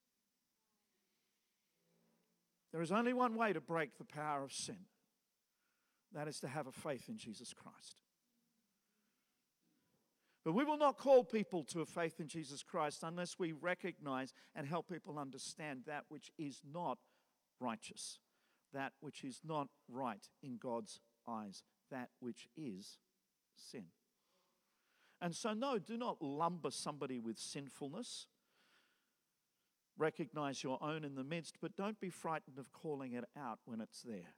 There 2.72 2.82
is 2.82 2.92
only 2.92 3.14
one 3.14 3.36
way 3.36 3.54
to 3.54 3.62
break 3.62 3.98
the 3.98 4.04
power 4.04 4.44
of 4.44 4.52
sin 4.52 4.78
that 6.14 6.28
is 6.28 6.40
to 6.42 6.48
have 6.48 6.68
a 6.68 6.72
faith 6.72 7.08
in 7.08 7.18
Jesus 7.18 7.54
Christ. 7.54 8.01
But 10.44 10.54
we 10.54 10.64
will 10.64 10.78
not 10.78 10.98
call 10.98 11.24
people 11.24 11.64
to 11.66 11.82
a 11.82 11.86
faith 11.86 12.20
in 12.20 12.28
Jesus 12.28 12.64
Christ 12.64 13.04
unless 13.04 13.38
we 13.38 13.52
recognize 13.52 14.34
and 14.56 14.66
help 14.66 14.90
people 14.90 15.20
understand 15.20 15.82
that 15.86 16.06
which 16.10 16.32
is 16.38 16.62
not 16.74 16.98
righteous, 17.60 18.20
that 18.74 18.94
which 19.02 19.24
is 19.24 19.42
not 19.46 19.68
right 19.88 20.28
in 20.42 20.58
God's 20.58 21.00
eyes, 21.28 21.64
that 21.92 22.10
which 22.20 22.48
is 22.58 22.98
sin. 23.56 23.86
And 25.22 25.36
so, 25.36 25.54
no, 25.54 25.78
do 25.78 25.98
not 25.98 26.22
lumber 26.22 26.72
somebody 26.72 27.20
with 27.20 27.38
sinfulness. 27.38 28.26
Recognize 29.96 30.64
your 30.64 30.84
own 30.84 31.04
in 31.04 31.14
the 31.14 31.24
midst, 31.24 31.58
but 31.62 31.76
don't 31.76 32.00
be 32.00 32.10
frightened 32.10 32.58
of 32.58 32.74
calling 32.74 33.14
it 33.14 33.26
out 33.38 33.60
when 33.66 33.82
it's 33.82 34.02
there. 34.02 34.34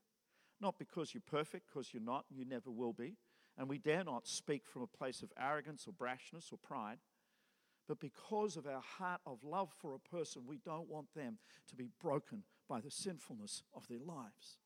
Not 0.59 0.77
because 0.77 1.13
you're 1.13 1.21
perfect, 1.25 1.67
because 1.67 1.93
you're 1.93 2.03
not, 2.03 2.25
you 2.29 2.43
never 2.43 2.69
will 2.69 2.91
be. 2.91 3.15
And 3.57 3.69
we 3.69 3.77
dare 3.77 4.03
not 4.03 4.27
speak 4.27 4.67
from 4.67 4.81
a 4.81 4.87
place 4.87 5.21
of 5.21 5.31
arrogance 5.39 5.87
or 5.87 5.93
brashness 5.93 6.51
or 6.51 6.57
pride, 6.57 6.97
but 7.87 7.99
because 7.99 8.57
of 8.57 8.65
our 8.65 8.81
heart 8.81 9.21
of 9.25 9.43
love 9.43 9.69
for 9.79 9.93
a 9.93 9.99
person, 9.99 10.43
we 10.47 10.57
don't 10.57 10.89
want 10.89 11.13
them 11.15 11.37
to 11.67 11.75
be 11.75 11.89
broken 12.01 12.43
by 12.67 12.79
the 12.79 12.91
sinfulness 12.91 13.63
of 13.75 13.87
their 13.87 13.99
lives. 13.99 14.57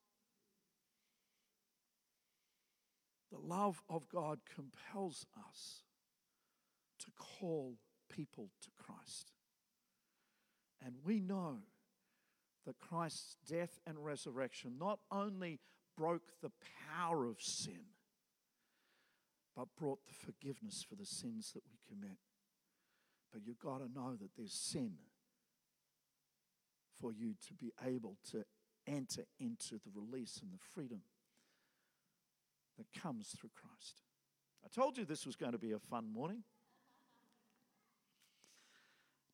The 3.32 3.40
love 3.40 3.82
of 3.90 4.08
God 4.08 4.40
compels 4.56 5.26
us 5.50 5.84
to 7.00 7.08
call 7.18 7.76
people 8.10 8.52
to 8.62 8.70
Christ. 8.78 9.32
And 10.86 10.96
we 11.04 11.20
know 11.20 11.58
that 12.66 12.80
Christ's 12.80 13.36
death 13.50 13.80
and 13.86 13.98
resurrection 13.98 14.78
not 14.80 15.00
only 15.12 15.60
broke 15.98 16.32
the 16.42 16.52
power 16.96 17.26
of 17.26 17.42
sin, 17.42 17.82
but 19.58 19.76
brought 19.76 20.06
the 20.06 20.14
forgiveness 20.14 20.86
for 20.88 20.94
the 20.94 21.06
sins 21.06 21.52
that 21.54 21.64
we 21.68 21.80
commit. 21.90 22.20
But 23.34 23.42
you've 23.44 23.60
got 23.60 23.80
to 23.80 23.92
know 23.92 24.16
that 24.16 24.30
there's 24.38 24.54
sin 24.54 24.94
for 27.02 27.12
you 27.12 27.34
to 27.48 27.54
be 27.56 27.74
able 27.84 28.18
to 28.32 28.44
enter 28.86 29.24
into 29.40 29.80
the 29.84 29.92
release 29.96 30.40
and 30.44 30.52
the 30.52 30.60
freedom 30.74 31.02
that 32.78 32.86
comes 33.02 33.30
through 33.30 33.50
Christ. 33.56 34.04
I 34.64 34.68
told 34.70 34.96
you 34.96 35.06
this 35.06 35.26
was 35.26 35.36
going 35.36 35.54
to 35.54 35.58
be 35.58 35.72
a 35.72 35.80
fun 35.80 36.08
morning. 36.14 36.44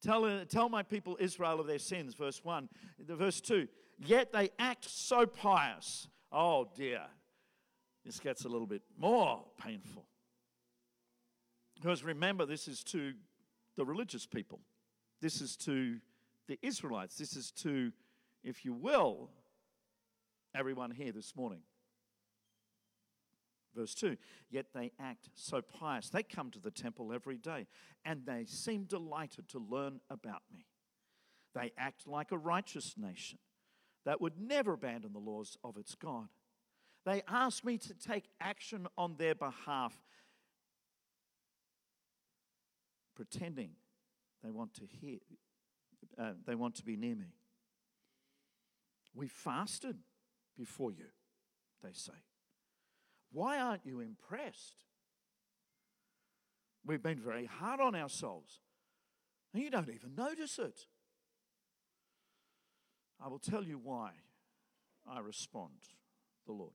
Tell, 0.02 0.24
uh, 0.24 0.46
tell 0.46 0.70
my 0.70 0.84
people 0.84 1.18
Israel 1.20 1.60
of 1.60 1.68
their 1.68 1.80
sins, 1.80 2.14
verse 2.14 2.44
1. 2.44 2.70
The 3.08 3.16
verse 3.16 3.42
2. 3.42 3.68
Yet 4.00 4.32
they 4.32 4.52
act 4.58 4.90
so 4.90 5.26
pious. 5.26 6.08
Oh 6.32 6.70
dear. 6.76 7.02
This 8.06 8.20
gets 8.20 8.46
a 8.46 8.50
little 8.50 8.68
bit 8.68 8.82
more 8.98 9.44
painful. 9.62 10.06
Because 11.76 12.04
remember, 12.04 12.46
this 12.46 12.68
is 12.68 12.84
to 12.86 13.14
the 13.76 13.86
religious 13.86 14.26
people. 14.26 14.60
This 15.22 15.42
is 15.42 15.56
to 15.58 15.98
the 16.48 16.60
Israelites. 16.62 17.18
This 17.18 17.36
is 17.36 17.52
to, 17.52 17.92
if 18.44 18.66
you 18.66 18.74
will, 18.74 19.30
everyone 20.56 20.92
here 20.92 21.12
this 21.12 21.36
morning. 21.36 21.62
Verse 23.76 23.96
2 23.96 24.18
Yet 24.50 24.68
they 24.74 24.92
act 25.00 25.30
so 25.36 25.62
pious. 25.62 26.10
They 26.10 26.24
come 26.24 26.52
to 26.52 26.60
the 26.60 26.72
temple 26.72 27.12
every 27.14 27.38
day 27.38 27.68
and 28.06 28.26
they 28.26 28.46
seem 28.46 28.84
delighted 28.84 29.48
to 29.50 29.60
learn 29.60 30.00
about 30.10 30.44
me. 30.54 30.66
They 31.56 31.72
act 31.78 32.08
like 32.08 32.32
a 32.32 32.38
righteous 32.38 32.96
nation 32.98 33.40
that 34.06 34.22
would 34.22 34.40
never 34.40 34.74
abandon 34.74 35.14
the 35.14 35.20
laws 35.20 35.58
of 35.64 35.78
its 35.78 35.96
God. 35.96 36.28
They 37.06 37.22
ask 37.28 37.64
me 37.64 37.78
to 37.80 37.94
take 37.94 38.30
action 38.40 38.88
on 38.98 39.16
their 39.18 39.36
behalf, 39.36 40.02
pretending 43.16 43.72
they 44.44 44.52
want 44.52 44.74
to 44.76 44.84
hear, 44.86 45.20
uh, 46.18 46.34
they 46.46 46.56
want 46.56 46.76
to 46.76 46.84
be 46.84 46.96
near 46.96 47.16
me. 47.16 47.34
We 49.14 49.28
fasted 49.28 49.98
before 50.58 50.92
you, 50.92 51.06
they 51.84 51.94
say. 51.94 52.14
Why 53.32 53.60
aren't 53.60 53.86
you 53.86 54.00
impressed? 54.00 54.86
We've 56.86 57.02
been 57.02 57.20
very 57.20 57.46
hard 57.46 57.80
on 57.80 57.96
ourselves, 57.96 58.60
and 59.54 59.64
you 59.64 59.70
don't 59.70 59.90
even 59.90 60.16
notice 60.16 60.60
it. 60.60 60.88
I 63.24 63.30
will 63.30 63.40
tell 63.40 63.64
you 63.64 63.80
why 63.82 64.12
I 65.08 65.20
respond, 65.20 65.74
the 66.46 66.52
Lord. 66.52 66.74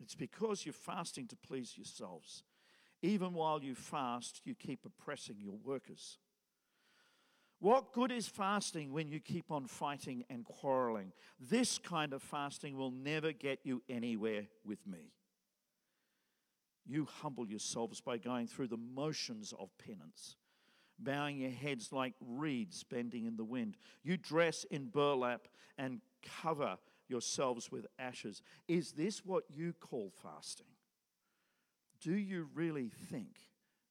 It's 0.00 0.14
because 0.14 0.64
you're 0.64 0.72
fasting 0.72 1.26
to 1.28 1.36
please 1.36 1.76
yourselves. 1.76 2.44
Even 3.02 3.32
while 3.32 3.62
you 3.62 3.74
fast, 3.74 4.42
you 4.44 4.54
keep 4.54 4.84
oppressing 4.84 5.36
your 5.38 5.58
workers. 5.64 6.18
What 7.60 7.92
good 7.92 8.10
is 8.10 8.26
fasting 8.26 8.92
when 8.92 9.08
you 9.08 9.20
keep 9.20 9.50
on 9.50 9.66
fighting 9.66 10.24
and 10.30 10.44
quarreling? 10.44 11.12
This 11.38 11.78
kind 11.78 12.14
of 12.14 12.22
fasting 12.22 12.76
will 12.76 12.90
never 12.90 13.32
get 13.32 13.60
you 13.64 13.82
anywhere 13.88 14.46
with 14.64 14.86
me. 14.86 15.12
You 16.86 17.06
humble 17.20 17.46
yourselves 17.46 18.00
by 18.00 18.16
going 18.16 18.46
through 18.46 18.68
the 18.68 18.78
motions 18.78 19.52
of 19.58 19.68
penance, 19.78 20.36
bowing 20.98 21.38
your 21.38 21.50
heads 21.50 21.92
like 21.92 22.14
reeds 22.20 22.82
bending 22.82 23.26
in 23.26 23.36
the 23.36 23.44
wind. 23.44 23.76
You 24.02 24.16
dress 24.16 24.64
in 24.70 24.86
burlap 24.86 25.46
and 25.76 26.00
cover 26.42 26.78
yourselves 27.08 27.70
with 27.70 27.86
ashes. 27.98 28.40
Is 28.68 28.92
this 28.92 29.24
what 29.24 29.44
you 29.50 29.74
call 29.74 30.12
fasting? 30.22 30.66
Do 32.02 32.14
you 32.14 32.48
really 32.54 32.90
think 33.10 33.38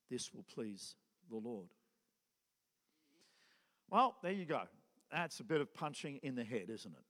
this 0.09 0.33
will 0.33 0.45
please 0.53 0.95
the 1.29 1.37
Lord? 1.37 1.69
Well, 3.89 4.15
there 4.21 4.31
you 4.31 4.45
go. 4.45 4.61
That's 5.11 5.39
a 5.39 5.43
bit 5.43 5.61
of 5.61 5.73
punching 5.73 6.19
in 6.23 6.35
the 6.35 6.43
head, 6.43 6.69
isn't 6.69 6.91
it? 6.91 7.05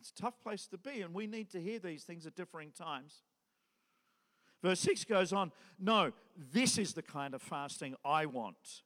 It's 0.00 0.10
a 0.10 0.22
tough 0.22 0.40
place 0.40 0.66
to 0.68 0.78
be, 0.78 1.02
and 1.02 1.12
we 1.12 1.26
need 1.26 1.50
to 1.50 1.60
hear 1.60 1.78
these 1.78 2.04
things 2.04 2.26
at 2.26 2.36
differing 2.36 2.70
times. 2.70 3.22
Verse 4.62 4.80
6 4.80 5.04
goes 5.04 5.32
on 5.32 5.52
No, 5.78 6.12
this 6.36 6.78
is 6.78 6.92
the 6.92 7.02
kind 7.02 7.34
of 7.34 7.42
fasting 7.42 7.94
I 8.04 8.26
want. 8.26 8.82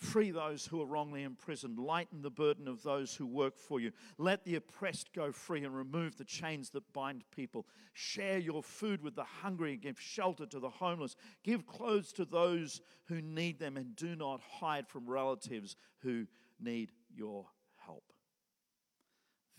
Free 0.00 0.30
those 0.30 0.66
who 0.66 0.80
are 0.82 0.86
wrongly 0.86 1.22
imprisoned. 1.22 1.78
Lighten 1.78 2.22
the 2.22 2.30
burden 2.30 2.66
of 2.66 2.82
those 2.82 3.14
who 3.14 3.26
work 3.26 3.56
for 3.56 3.80
you. 3.80 3.92
Let 4.18 4.44
the 4.44 4.56
oppressed 4.56 5.12
go 5.12 5.30
free 5.30 5.62
and 5.62 5.76
remove 5.76 6.16
the 6.16 6.24
chains 6.24 6.70
that 6.70 6.92
bind 6.92 7.24
people. 7.30 7.66
Share 7.92 8.38
your 8.38 8.62
food 8.62 9.02
with 9.02 9.14
the 9.14 9.24
hungry 9.24 9.72
and 9.74 9.82
give 9.82 10.00
shelter 10.00 10.46
to 10.46 10.58
the 10.58 10.70
homeless. 10.70 11.16
Give 11.44 11.66
clothes 11.66 12.12
to 12.14 12.24
those 12.24 12.80
who 13.04 13.20
need 13.20 13.58
them 13.58 13.76
and 13.76 13.94
do 13.94 14.16
not 14.16 14.40
hide 14.40 14.88
from 14.88 15.08
relatives 15.08 15.76
who 15.98 16.26
need 16.58 16.92
your 17.14 17.46
help 17.86 18.04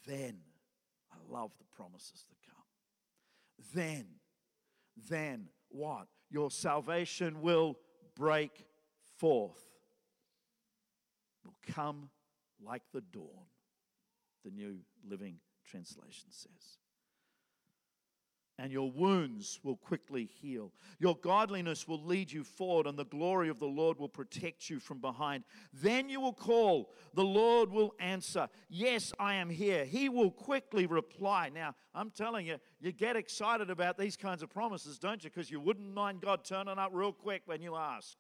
then 0.07 0.37
I 1.11 1.17
love 1.29 1.51
the 1.57 1.65
promises 1.75 2.25
that 2.29 2.37
come. 2.45 2.63
Then, 3.73 4.05
then 5.09 5.49
what? 5.69 6.07
Your 6.29 6.51
salvation 6.51 7.41
will 7.41 7.77
break 8.15 8.65
forth, 9.17 9.70
will 11.43 11.55
come 11.73 12.09
like 12.63 12.83
the 12.93 13.01
dawn, 13.01 13.47
the 14.43 14.51
New 14.51 14.79
Living 15.07 15.37
Translation 15.65 16.27
says 16.29 16.77
and 18.61 18.71
your 18.71 18.91
wounds 18.91 19.59
will 19.63 19.75
quickly 19.75 20.29
heal. 20.39 20.71
Your 20.99 21.15
godliness 21.15 21.87
will 21.87 22.03
lead 22.03 22.31
you 22.31 22.43
forward, 22.43 22.85
and 22.85 22.95
the 22.95 23.05
glory 23.05 23.49
of 23.49 23.57
the 23.57 23.65
Lord 23.65 23.97
will 23.97 24.07
protect 24.07 24.69
you 24.69 24.79
from 24.79 24.99
behind. 24.99 25.43
Then 25.73 26.09
you 26.09 26.21
will 26.21 26.33
call, 26.33 26.91
the 27.15 27.23
Lord 27.23 27.71
will 27.71 27.95
answer, 27.99 28.49
Yes, 28.69 29.13
I 29.19 29.35
am 29.35 29.49
here. 29.49 29.83
He 29.83 30.09
will 30.09 30.29
quickly 30.29 30.85
reply. 30.85 31.49
Now, 31.51 31.73
I'm 31.95 32.11
telling 32.11 32.45
you, 32.45 32.57
you 32.79 32.91
get 32.91 33.15
excited 33.15 33.71
about 33.71 33.97
these 33.97 34.15
kinds 34.15 34.43
of 34.43 34.51
promises, 34.51 34.99
don't 34.99 35.23
you? 35.23 35.31
Because 35.31 35.49
you 35.49 35.59
wouldn't 35.59 35.91
mind 35.91 36.21
God 36.21 36.45
turning 36.45 36.77
up 36.77 36.91
real 36.93 37.13
quick 37.13 37.41
when 37.45 37.63
you 37.63 37.75
ask. 37.75 38.15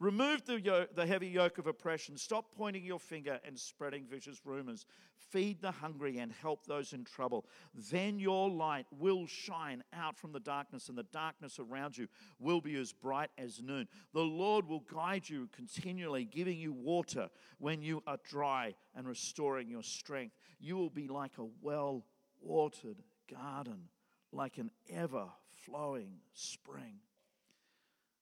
Remove 0.00 0.46
the, 0.46 0.88
the 0.94 1.04
heavy 1.04 1.28
yoke 1.28 1.58
of 1.58 1.66
oppression. 1.66 2.16
Stop 2.16 2.46
pointing 2.56 2.86
your 2.86 2.98
finger 2.98 3.38
and 3.44 3.58
spreading 3.58 4.06
vicious 4.06 4.40
rumors. 4.46 4.86
Feed 5.14 5.60
the 5.60 5.70
hungry 5.70 6.16
and 6.16 6.32
help 6.32 6.64
those 6.64 6.94
in 6.94 7.04
trouble. 7.04 7.44
Then 7.74 8.18
your 8.18 8.48
light 8.48 8.86
will 8.98 9.26
shine 9.26 9.84
out 9.92 10.18
from 10.18 10.32
the 10.32 10.40
darkness, 10.40 10.88
and 10.88 10.96
the 10.96 11.02
darkness 11.02 11.58
around 11.58 11.98
you 11.98 12.08
will 12.38 12.62
be 12.62 12.76
as 12.76 12.94
bright 12.94 13.28
as 13.36 13.60
noon. 13.62 13.88
The 14.14 14.22
Lord 14.22 14.66
will 14.66 14.84
guide 14.90 15.28
you 15.28 15.50
continually, 15.54 16.24
giving 16.24 16.58
you 16.58 16.72
water 16.72 17.28
when 17.58 17.82
you 17.82 18.02
are 18.06 18.18
dry 18.26 18.74
and 18.96 19.06
restoring 19.06 19.68
your 19.68 19.82
strength. 19.82 20.34
You 20.58 20.78
will 20.78 20.88
be 20.88 21.08
like 21.08 21.36
a 21.36 21.46
well 21.60 22.06
watered 22.40 23.02
garden, 23.30 23.90
like 24.32 24.56
an 24.56 24.70
ever 24.88 25.26
flowing 25.52 26.20
spring. 26.32 27.00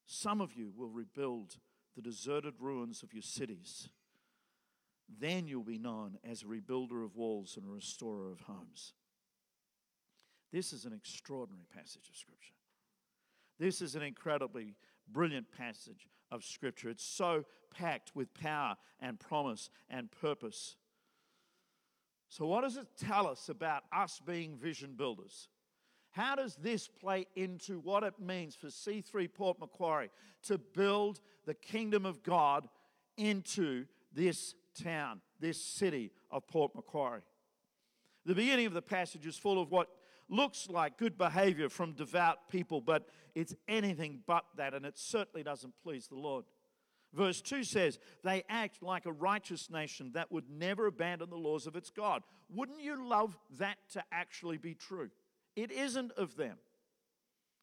Some 0.07 0.41
of 0.41 0.55
you 0.55 0.73
will 0.77 0.89
rebuild 0.89 1.57
the 1.99 2.03
deserted 2.03 2.55
ruins 2.61 3.03
of 3.03 3.13
your 3.13 3.25
cities. 3.25 3.89
Then 5.19 5.49
you'll 5.49 5.65
be 5.65 5.79
known 5.79 6.17
as 6.23 6.43
a 6.43 6.47
rebuilder 6.47 7.05
of 7.05 7.17
walls 7.17 7.57
and 7.57 7.67
a 7.67 7.75
restorer 7.75 8.31
of 8.31 8.39
homes. 8.43 8.93
This 10.53 10.73
is 10.73 10.85
an 10.85 10.93
extraordinary 10.93 11.67
passage 11.75 12.09
of 12.09 12.15
Scripture. 12.15 12.55
This 13.59 13.83
is 13.83 13.97
an 13.97 14.03
incredibly 14.03 14.77
brilliant 15.11 15.51
passage 15.51 16.07
of 16.31 16.45
Scripture. 16.45 16.89
It's 16.89 17.03
so 17.03 17.45
packed 17.77 18.15
with 18.15 18.33
power 18.33 18.77
and 19.01 19.19
promise 19.19 19.69
and 19.91 20.09
purpose. 20.09 20.77
So, 22.29 22.47
what 22.47 22.61
does 22.61 22.77
it 22.77 22.87
tell 22.97 23.27
us 23.27 23.49
about 23.49 23.83
us 23.93 24.21
being 24.25 24.57
vision 24.57 24.95
builders? 24.97 25.49
How 26.11 26.35
does 26.35 26.57
this 26.57 26.89
play 26.89 27.27
into 27.37 27.79
what 27.81 28.03
it 28.03 28.19
means 28.19 28.55
for 28.55 28.69
C3 28.69 29.33
Port 29.33 29.61
Macquarie 29.61 30.11
to 30.45 30.59
build 30.59 31.21
the 31.47 31.55
kingdom 31.55 32.07
of 32.07 32.23
God 32.23 32.69
into 33.17 33.85
this 34.13 34.55
town, 34.81 35.21
this 35.39 35.63
city 35.63 36.11
of 36.31 36.47
Port 36.49 36.75
Macquarie? 36.75 37.23
The 38.25 38.35
beginning 38.35 38.67
of 38.67 38.75
the 38.75 38.83
passage 38.83 39.27
is 39.27 39.37
full 39.37 39.61
of 39.61 39.71
what 39.71 39.89
looks 40.29 40.69
like 40.69 40.99
good 40.99 41.17
behavior 41.17 41.69
from 41.69 41.93
devout 41.93 42.49
people, 42.51 42.81
but 42.81 43.07
it's 43.35 43.55
anything 43.67 44.21
but 44.27 44.45
that, 44.57 44.75
and 44.75 44.85
it 44.85 44.99
certainly 44.99 45.43
doesn't 45.43 45.75
please 45.83 46.09
the 46.09 46.17
Lord. 46.17 46.45
Verse 47.15 47.41
2 47.41 47.65
says, 47.65 47.99
They 48.23 48.45
act 48.49 48.83
like 48.83 49.07
a 49.07 49.13
righteous 49.13 49.71
nation 49.71 50.11
that 50.13 50.31
would 50.31 50.51
never 50.51 50.87
abandon 50.87 51.31
the 51.31 51.37
laws 51.37 51.67
of 51.67 51.77
its 51.77 51.91
God. 51.91 52.23
Wouldn't 52.51 52.83
you 52.83 53.09
love 53.09 53.37
that 53.59 53.79
to 53.93 54.05
actually 54.13 54.59
be 54.59 54.75
true? 54.75 55.11
It 55.59 55.73
isn't 55.73 56.13
of 56.13 56.37
them. 56.37 56.57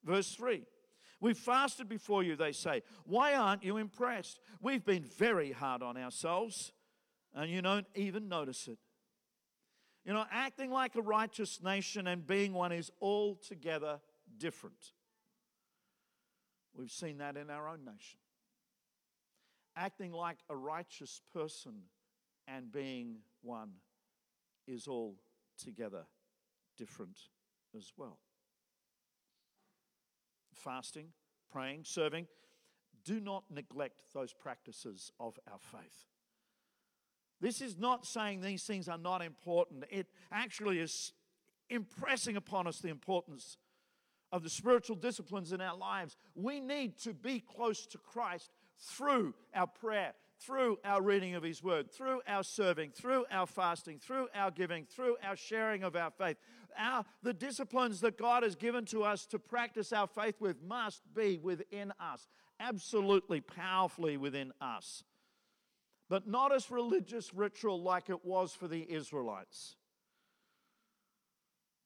Verse 0.04 0.36
3 0.36 0.64
We've 1.22 1.38
fasted 1.38 1.88
before 1.88 2.24
you, 2.24 2.36
they 2.36 2.52
say. 2.52 2.84
Why 3.06 3.36
aren't 3.36 3.64
you 3.64 3.78
impressed? 3.78 4.42
We've 4.62 4.84
been 4.84 5.04
very 5.04 5.54
hard 5.54 5.82
on 5.82 5.96
ourselves, 5.96 6.74
and 7.34 7.50
you 7.50 7.62
don't 7.62 7.88
even 7.96 8.28
notice 8.28 8.68
it. 8.68 8.80
You 10.04 10.12
know, 10.12 10.26
acting 10.30 10.72
like 10.72 10.98
a 10.98 11.02
righteous 11.02 11.64
nation 11.64 12.06
and 12.06 12.28
being 12.28 12.52
one 12.52 12.74
is 12.74 12.92
altogether 13.02 14.02
different. 14.38 14.92
We've 16.76 16.92
seen 16.92 17.20
that 17.20 17.38
in 17.38 17.50
our 17.50 17.70
own 17.70 17.86
nation. 17.86 18.20
Acting 19.78 20.12
like 20.12 20.40
a 20.50 20.56
righteous 20.56 21.22
person 21.34 21.84
and 22.46 22.74
being 22.74 23.20
one 23.42 23.72
is 24.68 24.86
altogether 24.86 26.04
different 26.78 27.18
as 27.76 27.92
well. 27.98 28.20
Fasting, 30.54 31.10
praying, 31.52 31.82
serving, 31.84 32.28
do 33.04 33.20
not 33.20 33.44
neglect 33.50 34.02
those 34.14 34.34
practices 34.34 35.12
of 35.20 35.38
our 35.52 35.60
faith. 35.60 36.06
This 37.42 37.62
is 37.62 37.78
not 37.78 38.06
saying 38.06 38.42
these 38.42 38.64
things 38.64 38.88
are 38.88 38.98
not 38.98 39.22
important. 39.22 39.86
It 39.92 40.08
actually 40.32 40.80
is 40.80 41.14
impressing 41.70 42.38
upon 42.38 42.68
us 42.68 42.80
the 42.80 42.90
importance 42.90 43.58
of 44.32 44.44
the 44.44 44.50
spiritual 44.50 44.96
disciplines 44.96 45.52
in 45.52 45.62
our 45.62 45.78
lives. 45.78 46.18
We 46.34 46.60
need 46.60 46.98
to 47.00 47.14
be 47.14 47.40
close 47.40 47.86
to 47.88 47.98
Christ 47.98 48.52
through 48.80 49.34
our 49.54 49.68
prayer, 49.68 50.14
through 50.40 50.80
our 50.84 51.02
reading 51.02 51.36
of 51.36 51.44
His 51.44 51.64
Word, 51.64 51.92
through 51.92 52.22
our 52.28 52.44
serving, 52.44 52.92
through 52.92 53.26
our 53.32 53.48
fasting, 53.48 54.00
through 54.00 54.28
our 54.36 54.52
giving, 54.52 54.86
through 54.86 55.18
our 55.24 55.36
sharing 55.36 55.84
of 55.84 55.96
our 55.96 56.12
faith. 56.12 56.38
Our, 56.78 57.06
the 57.24 57.34
disciplines 57.34 58.02
that 58.02 58.18
God 58.18 58.44
has 58.44 58.56
given 58.56 58.86
to 58.86 59.04
us 59.04 59.26
to 59.28 59.40
practice 59.40 59.94
our 59.94 60.08
faith 60.08 60.36
with 60.40 60.62
must 60.62 61.02
be 61.14 61.38
within 61.38 61.94
us, 62.00 62.28
absolutely 62.60 63.42
powerfully 63.42 64.18
within 64.18 64.52
us 64.60 65.04
but 66.10 66.28
not 66.28 66.54
as 66.54 66.70
religious 66.70 67.34
ritual 67.34 67.82
like 67.82 68.10
it 68.10 68.24
was 68.24 68.54
for 68.54 68.68
the 68.68 68.86
Israelites. 68.92 69.76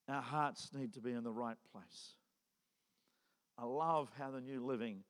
Our 0.07 0.21
hearts 0.21 0.71
need 0.73 0.93
to 0.93 1.01
be 1.01 1.11
in 1.11 1.23
the 1.23 1.31
right 1.31 1.57
place. 1.71 2.15
I 3.57 3.65
love 3.65 4.09
how 4.17 4.31
the 4.31 4.41
New 4.41 4.65
Living 4.65 5.03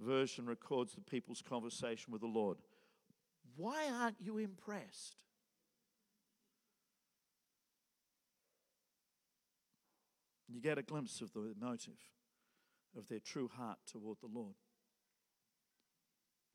Version 0.00 0.46
records 0.46 0.94
the 0.94 1.00
people's 1.00 1.42
conversation 1.42 2.12
with 2.12 2.20
the 2.20 2.26
Lord. 2.26 2.58
Why 3.56 3.88
aren't 3.92 4.20
you 4.20 4.38
impressed? 4.38 5.16
You 10.48 10.60
get 10.60 10.78
a 10.78 10.82
glimpse 10.82 11.20
of 11.20 11.32
the 11.32 11.54
motive 11.60 11.98
of 12.96 13.08
their 13.08 13.18
true 13.18 13.50
heart 13.52 13.78
toward 13.90 14.18
the 14.20 14.28
Lord. 14.32 14.54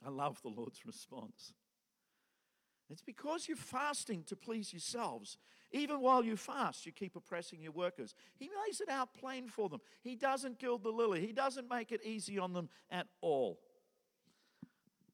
I 0.06 0.10
love 0.10 0.42
the 0.42 0.50
Lord's 0.50 0.86
response. 0.86 1.54
It's 2.90 3.02
because 3.02 3.48
you're 3.48 3.58
fasting 3.58 4.24
to 4.28 4.36
please 4.36 4.74
yourselves. 4.74 5.38
Even 5.72 6.02
while 6.02 6.24
you 6.24 6.36
fast, 6.36 6.86
you 6.86 6.92
keep 6.92 7.16
oppressing 7.16 7.62
your 7.62 7.72
workers. 7.72 8.16
He 8.36 8.50
lays 8.66 8.82
it 8.82 8.90
out 8.90 9.14
plain 9.14 9.48
for 9.48 9.70
them. 9.70 9.82
He 10.02 10.16
doesn't 10.16 10.60
gild 10.60 10.84
the 10.84 10.90
lily, 10.90 11.26
He 11.26 11.34
doesn't 11.34 11.70
make 11.70 11.92
it 11.92 12.02
easy 12.04 12.40
on 12.40 12.54
them 12.54 12.70
at 12.90 13.08
all. 13.22 13.60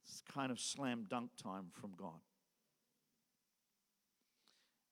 It's 0.07 0.21
kind 0.33 0.51
of 0.51 0.59
slam 0.59 1.05
dunk 1.09 1.31
time 1.41 1.65
from 1.71 1.91
God. 1.97 2.19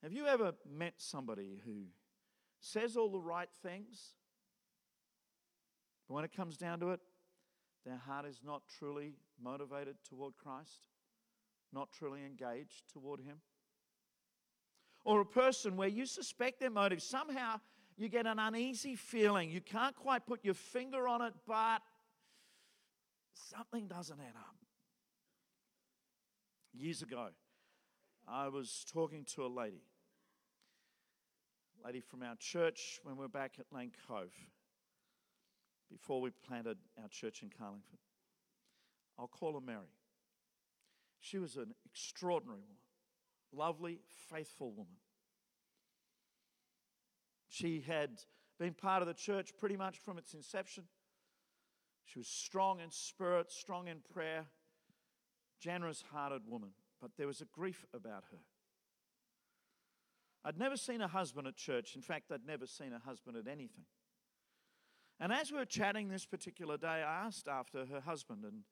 Have 0.01 0.11
you 0.11 0.25
ever 0.25 0.53
met 0.69 0.95
somebody 0.97 1.61
who 1.65 1.85
says 2.59 2.97
all 2.97 3.09
the 3.09 3.21
right 3.21 3.49
things, 3.61 4.15
but 6.07 6.15
when 6.15 6.25
it 6.25 6.35
comes 6.35 6.57
down 6.57 6.79
to 6.81 6.89
it, 6.89 6.99
their 7.85 7.97
heart 7.97 8.25
is 8.25 8.41
not 8.43 8.63
truly 8.77 9.13
motivated 9.41 9.95
toward 10.09 10.35
Christ? 10.37 10.87
not 11.73 11.91
truly 11.91 12.21
engaged 12.25 12.83
toward 12.93 13.19
Him? 13.19 13.37
Or 15.03 15.19
a 15.21 15.25
person 15.25 15.75
where 15.75 15.89
you 15.89 16.05
suspect 16.05 16.59
their 16.59 16.69
motive, 16.69 17.01
somehow 17.01 17.59
you 17.97 18.07
get 18.07 18.25
an 18.25 18.39
uneasy 18.39 18.95
feeling. 18.95 19.49
You 19.49 19.59
can't 19.59 19.95
quite 19.95 20.25
put 20.25 20.45
your 20.45 20.53
finger 20.53 21.07
on 21.07 21.21
it, 21.21 21.33
but 21.45 21.79
something 23.33 23.87
doesn't 23.87 24.19
add 24.19 24.35
up. 24.37 24.55
Years 26.75 27.03
ago, 27.03 27.27
I 28.27 28.47
was 28.47 28.83
talking 28.91 29.25
to 29.35 29.45
a 29.45 29.47
lady, 29.47 29.83
a 31.79 31.85
lady 31.85 31.99
from 31.99 32.23
our 32.23 32.35
church 32.35 32.99
when 33.03 33.15
we 33.15 33.21
were 33.21 33.29
back 33.29 33.53
at 33.59 33.65
Lane 33.71 33.91
Cove, 34.07 34.33
before 35.91 36.19
we 36.19 36.31
planted 36.31 36.77
our 36.99 37.07
church 37.09 37.43
in 37.43 37.51
Carlingford. 37.55 37.99
I'll 39.19 39.27
call 39.27 39.53
her 39.53 39.61
Mary. 39.61 39.93
She 41.19 41.37
was 41.37 41.57
an 41.57 41.75
extraordinary 41.85 42.59
woman, 42.59 42.77
lovely, 43.51 44.01
faithful 44.31 44.71
woman. 44.71 44.97
She 47.49 47.83
had 47.85 48.09
been 48.57 48.73
part 48.73 49.03
of 49.03 49.07
the 49.07 49.13
church 49.13 49.51
pretty 49.59 49.77
much 49.77 49.99
from 49.99 50.17
its 50.17 50.33
inception. 50.33 50.85
She 52.03 52.17
was 52.17 52.27
strong 52.27 52.79
in 52.79 52.89
spirit, 52.89 53.51
strong 53.51 53.87
in 53.87 53.99
prayer, 54.11 54.47
generous 55.63 56.03
hearted 56.11 56.41
woman, 56.47 56.71
but 56.99 57.11
there 57.17 57.27
was 57.27 57.41
a 57.41 57.45
grief 57.45 57.85
about 57.93 58.25
her. 58.31 58.39
I'd 60.45 60.57
never 60.57 60.75
seen 60.75 60.99
a 60.99 61.07
husband 61.07 61.47
at 61.47 61.55
church. 61.55 61.95
In 61.95 62.01
fact, 62.01 62.31
I'd 62.31 62.45
never 62.45 62.67
seen 62.67 62.91
a 62.91 62.99
husband 62.99 63.37
at 63.37 63.47
anything. 63.47 63.85
And 65.19 65.31
as 65.31 65.51
we 65.51 65.57
were 65.57 65.65
chatting 65.65 66.09
this 66.09 66.25
particular 66.25 66.77
day, 66.77 66.87
I 66.87 67.25
asked 67.25 67.47
after 67.47 67.85
her 67.85 68.01
husband, 68.01 68.43
and 68.43 68.63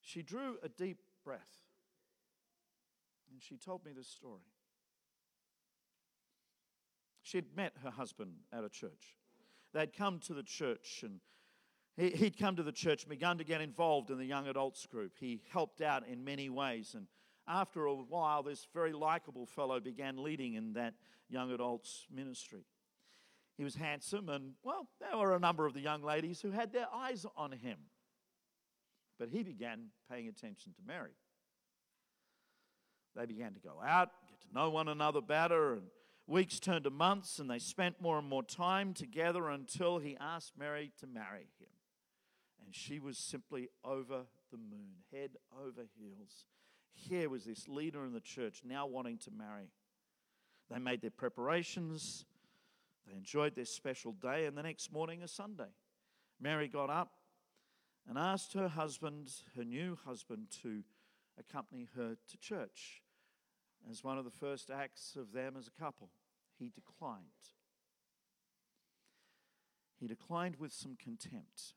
she 0.00 0.22
drew 0.22 0.56
a 0.62 0.68
deep 0.68 0.98
breath. 1.24 1.62
And 3.30 3.40
she 3.40 3.56
told 3.56 3.84
me 3.84 3.92
this 3.92 4.08
story. 4.08 4.42
She'd 7.22 7.56
met 7.56 7.74
her 7.84 7.90
husband 7.90 8.32
at 8.52 8.64
a 8.64 8.68
church. 8.68 9.16
They'd 9.72 9.96
come 9.96 10.18
to 10.20 10.34
the 10.34 10.42
church 10.42 11.04
and 11.04 11.20
he'd 11.96 12.38
come 12.38 12.56
to 12.56 12.62
the 12.62 12.72
church 12.72 13.08
begun 13.08 13.38
to 13.38 13.44
get 13.44 13.60
involved 13.60 14.10
in 14.10 14.18
the 14.18 14.24
young 14.24 14.48
adults 14.48 14.86
group. 14.86 15.12
He 15.20 15.42
helped 15.52 15.80
out 15.80 16.06
in 16.06 16.24
many 16.24 16.48
ways. 16.48 16.94
And 16.96 17.06
after 17.46 17.84
a 17.84 17.94
while, 17.94 18.42
this 18.42 18.66
very 18.72 18.92
likable 18.92 19.46
fellow 19.46 19.80
began 19.80 20.22
leading 20.22 20.54
in 20.54 20.72
that 20.74 20.94
young 21.28 21.50
adults 21.50 22.06
ministry. 22.10 22.64
He 23.56 23.64
was 23.64 23.74
handsome, 23.74 24.28
and 24.28 24.54
well, 24.62 24.88
there 24.98 25.16
were 25.16 25.36
a 25.36 25.38
number 25.38 25.66
of 25.66 25.74
the 25.74 25.80
young 25.80 26.02
ladies 26.02 26.40
who 26.40 26.50
had 26.50 26.72
their 26.72 26.86
eyes 26.92 27.26
on 27.36 27.52
him. 27.52 27.78
But 29.18 29.28
he 29.28 29.42
began 29.42 29.88
paying 30.10 30.28
attention 30.28 30.72
to 30.72 30.80
Mary. 30.86 31.12
They 33.14 33.26
began 33.26 33.52
to 33.52 33.60
go 33.60 33.74
out, 33.86 34.08
get 34.28 34.40
to 34.40 34.54
know 34.54 34.70
one 34.70 34.88
another 34.88 35.20
better, 35.20 35.74
and 35.74 35.82
weeks 36.26 36.58
turned 36.58 36.84
to 36.84 36.90
months, 36.90 37.38
and 37.38 37.50
they 37.50 37.58
spent 37.58 38.00
more 38.00 38.18
and 38.18 38.28
more 38.28 38.42
time 38.42 38.94
together 38.94 39.50
until 39.50 39.98
he 39.98 40.16
asked 40.18 40.52
Mary 40.58 40.90
to 41.00 41.06
marry 41.06 41.50
him. 41.58 41.68
And 42.72 42.76
she 42.78 43.00
was 43.00 43.18
simply 43.18 43.68
over 43.84 44.22
the 44.50 44.56
moon, 44.56 44.94
head 45.12 45.32
over 45.62 45.82
heels. 45.94 46.46
Here 46.94 47.28
was 47.28 47.44
this 47.44 47.68
leader 47.68 48.06
in 48.06 48.14
the 48.14 48.20
church 48.20 48.62
now 48.64 48.86
wanting 48.86 49.18
to 49.18 49.30
marry. 49.30 49.68
They 50.70 50.78
made 50.78 51.02
their 51.02 51.10
preparations, 51.10 52.24
they 53.06 53.14
enjoyed 53.14 53.56
their 53.56 53.66
special 53.66 54.12
day, 54.12 54.46
and 54.46 54.56
the 54.56 54.62
next 54.62 54.90
morning, 54.90 55.22
a 55.22 55.28
Sunday. 55.28 55.68
Mary 56.40 56.66
got 56.66 56.88
up 56.88 57.10
and 58.08 58.16
asked 58.16 58.54
her 58.54 58.68
husband, 58.68 59.30
her 59.54 59.64
new 59.64 59.98
husband, 60.06 60.46
to 60.62 60.82
accompany 61.38 61.90
her 61.94 62.16
to 62.30 62.38
church 62.38 63.02
as 63.90 64.02
one 64.02 64.16
of 64.16 64.24
the 64.24 64.30
first 64.30 64.70
acts 64.70 65.14
of 65.14 65.32
them 65.32 65.56
as 65.58 65.68
a 65.68 65.78
couple. 65.78 66.08
He 66.58 66.70
declined. 66.70 67.26
He 70.00 70.06
declined 70.06 70.56
with 70.56 70.72
some 70.72 70.96
contempt 70.96 71.74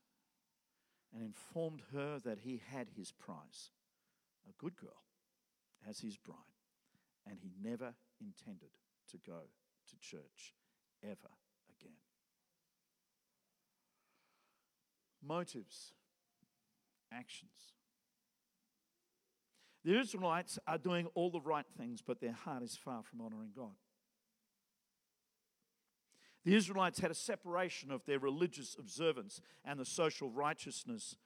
and 1.12 1.22
informed 1.22 1.82
her 1.92 2.18
that 2.24 2.40
he 2.40 2.60
had 2.70 2.88
his 2.96 3.12
prize, 3.12 3.70
a 4.48 4.52
good 4.58 4.76
girl, 4.76 5.02
as 5.88 6.00
his 6.00 6.16
bride, 6.16 6.36
and 7.26 7.38
he 7.40 7.52
never 7.62 7.94
intended 8.20 8.70
to 9.10 9.18
go 9.18 9.40
to 9.88 9.96
church 9.98 10.54
ever 11.02 11.30
again. 11.80 11.96
Motives, 15.22 15.92
actions. 17.12 17.74
The 19.84 19.98
Israelites 20.00 20.58
are 20.66 20.78
doing 20.78 21.06
all 21.14 21.30
the 21.30 21.40
right 21.40 21.66
things, 21.78 22.02
but 22.04 22.20
their 22.20 22.32
heart 22.32 22.62
is 22.62 22.76
far 22.76 23.02
from 23.04 23.20
honoring 23.20 23.52
God. 23.54 23.76
The 26.46 26.54
Israelites 26.54 27.00
had 27.00 27.10
a 27.10 27.14
separation 27.14 27.90
of 27.90 28.06
their 28.06 28.20
religious 28.20 28.76
observance 28.78 29.40
and 29.64 29.80
the 29.80 29.84
social 29.84 30.30
righteousness 30.30 31.16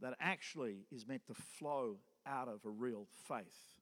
that 0.00 0.14
actually 0.18 0.78
is 0.90 1.06
meant 1.06 1.24
to 1.28 1.34
flow 1.34 1.98
out 2.26 2.48
of 2.48 2.58
a 2.66 2.70
real 2.70 3.06
faith, 3.28 3.78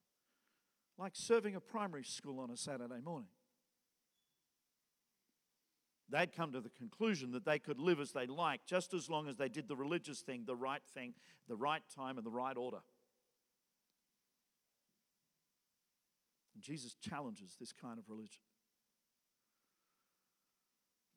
like 0.98 1.12
serving 1.14 1.56
a 1.56 1.60
primary 1.60 2.04
school 2.04 2.40
on 2.40 2.50
a 2.50 2.58
Saturday 2.58 3.00
morning. 3.02 3.30
They'd 6.10 6.36
come 6.36 6.52
to 6.52 6.60
the 6.60 6.68
conclusion 6.68 7.32
that 7.32 7.46
they 7.46 7.58
could 7.58 7.80
live 7.80 7.98
as 7.98 8.12
they 8.12 8.26
liked 8.26 8.66
just 8.66 8.92
as 8.92 9.08
long 9.08 9.28
as 9.28 9.38
they 9.38 9.48
did 9.48 9.66
the 9.66 9.76
religious 9.76 10.20
thing, 10.20 10.42
the 10.46 10.54
right 10.54 10.82
thing, 10.92 11.14
the 11.48 11.56
right 11.56 11.82
time, 11.96 12.18
and 12.18 12.26
the 12.26 12.30
right 12.30 12.58
order. 12.58 12.80
And 16.54 16.62
Jesus 16.62 16.96
challenges 17.00 17.56
this 17.58 17.72
kind 17.72 17.98
of 17.98 18.10
religion. 18.10 18.42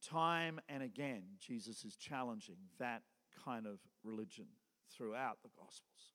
Time 0.05 0.60
and 0.69 0.83
again, 0.83 1.23
Jesus 1.39 1.83
is 1.83 1.95
challenging 1.95 2.57
that 2.79 3.01
kind 3.45 3.65
of 3.65 3.79
religion 4.03 4.45
throughout 4.95 5.38
the 5.43 5.49
Gospels. 5.57 6.13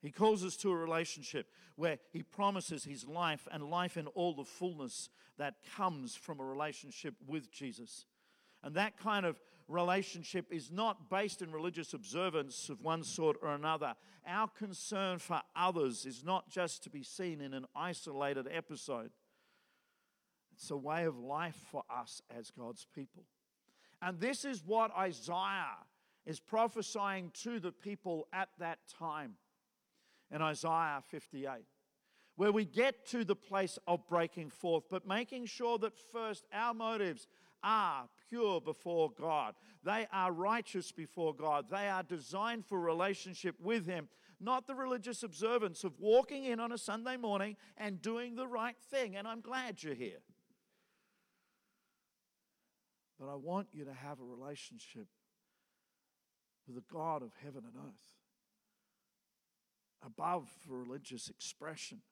He 0.00 0.10
calls 0.10 0.44
us 0.44 0.56
to 0.58 0.70
a 0.70 0.76
relationship 0.76 1.48
where 1.76 1.98
He 2.12 2.22
promises 2.22 2.84
His 2.84 3.06
life 3.06 3.48
and 3.50 3.70
life 3.70 3.96
in 3.96 4.06
all 4.08 4.34
the 4.34 4.44
fullness 4.44 5.08
that 5.38 5.54
comes 5.76 6.14
from 6.14 6.40
a 6.40 6.44
relationship 6.44 7.14
with 7.26 7.50
Jesus. 7.50 8.06
And 8.62 8.74
that 8.74 8.96
kind 8.96 9.26
of 9.26 9.40
relationship 9.68 10.46
is 10.50 10.70
not 10.70 11.10
based 11.10 11.42
in 11.42 11.52
religious 11.52 11.94
observance 11.94 12.68
of 12.68 12.80
one 12.80 13.04
sort 13.04 13.36
or 13.42 13.54
another. 13.54 13.94
Our 14.26 14.48
concern 14.48 15.18
for 15.18 15.42
others 15.54 16.06
is 16.06 16.24
not 16.24 16.48
just 16.48 16.82
to 16.84 16.90
be 16.90 17.02
seen 17.02 17.40
in 17.40 17.54
an 17.54 17.66
isolated 17.76 18.48
episode, 18.50 19.10
it's 20.58 20.72
a 20.72 20.76
way 20.76 21.04
of 21.04 21.16
life 21.16 21.54
for 21.70 21.84
us 21.88 22.20
as 22.36 22.50
God's 22.50 22.84
people. 22.92 23.22
And 24.02 24.18
this 24.18 24.44
is 24.44 24.64
what 24.66 24.90
Isaiah 24.96 25.76
is 26.26 26.40
prophesying 26.40 27.30
to 27.44 27.60
the 27.60 27.70
people 27.70 28.26
at 28.32 28.48
that 28.58 28.80
time 28.98 29.34
in 30.32 30.42
Isaiah 30.42 31.00
58, 31.06 31.62
where 32.34 32.50
we 32.50 32.64
get 32.64 33.06
to 33.06 33.24
the 33.24 33.36
place 33.36 33.78
of 33.86 34.08
breaking 34.08 34.50
forth, 34.50 34.82
but 34.90 35.06
making 35.06 35.46
sure 35.46 35.78
that 35.78 35.96
first 35.96 36.44
our 36.52 36.74
motives 36.74 37.28
are 37.62 38.08
pure 38.28 38.60
before 38.60 39.12
God. 39.12 39.54
They 39.84 40.08
are 40.12 40.32
righteous 40.32 40.90
before 40.90 41.34
God. 41.34 41.66
They 41.70 41.88
are 41.88 42.02
designed 42.02 42.66
for 42.66 42.80
relationship 42.80 43.54
with 43.60 43.86
Him, 43.86 44.08
not 44.40 44.66
the 44.66 44.74
religious 44.74 45.22
observance 45.22 45.84
of 45.84 46.00
walking 46.00 46.46
in 46.46 46.58
on 46.58 46.72
a 46.72 46.78
Sunday 46.78 47.16
morning 47.16 47.56
and 47.76 48.02
doing 48.02 48.34
the 48.34 48.48
right 48.48 48.76
thing. 48.90 49.14
And 49.14 49.28
I'm 49.28 49.40
glad 49.40 49.84
you're 49.84 49.94
here. 49.94 50.18
But 53.18 53.28
I 53.28 53.34
want 53.34 53.68
you 53.72 53.84
to 53.84 53.92
have 53.92 54.20
a 54.20 54.24
relationship 54.24 55.06
with 56.66 56.76
the 56.76 56.84
God 56.92 57.22
of 57.22 57.32
heaven 57.42 57.64
and 57.66 57.74
earth, 57.76 58.16
above 60.04 60.48
religious 60.68 61.28
expression, 61.28 62.02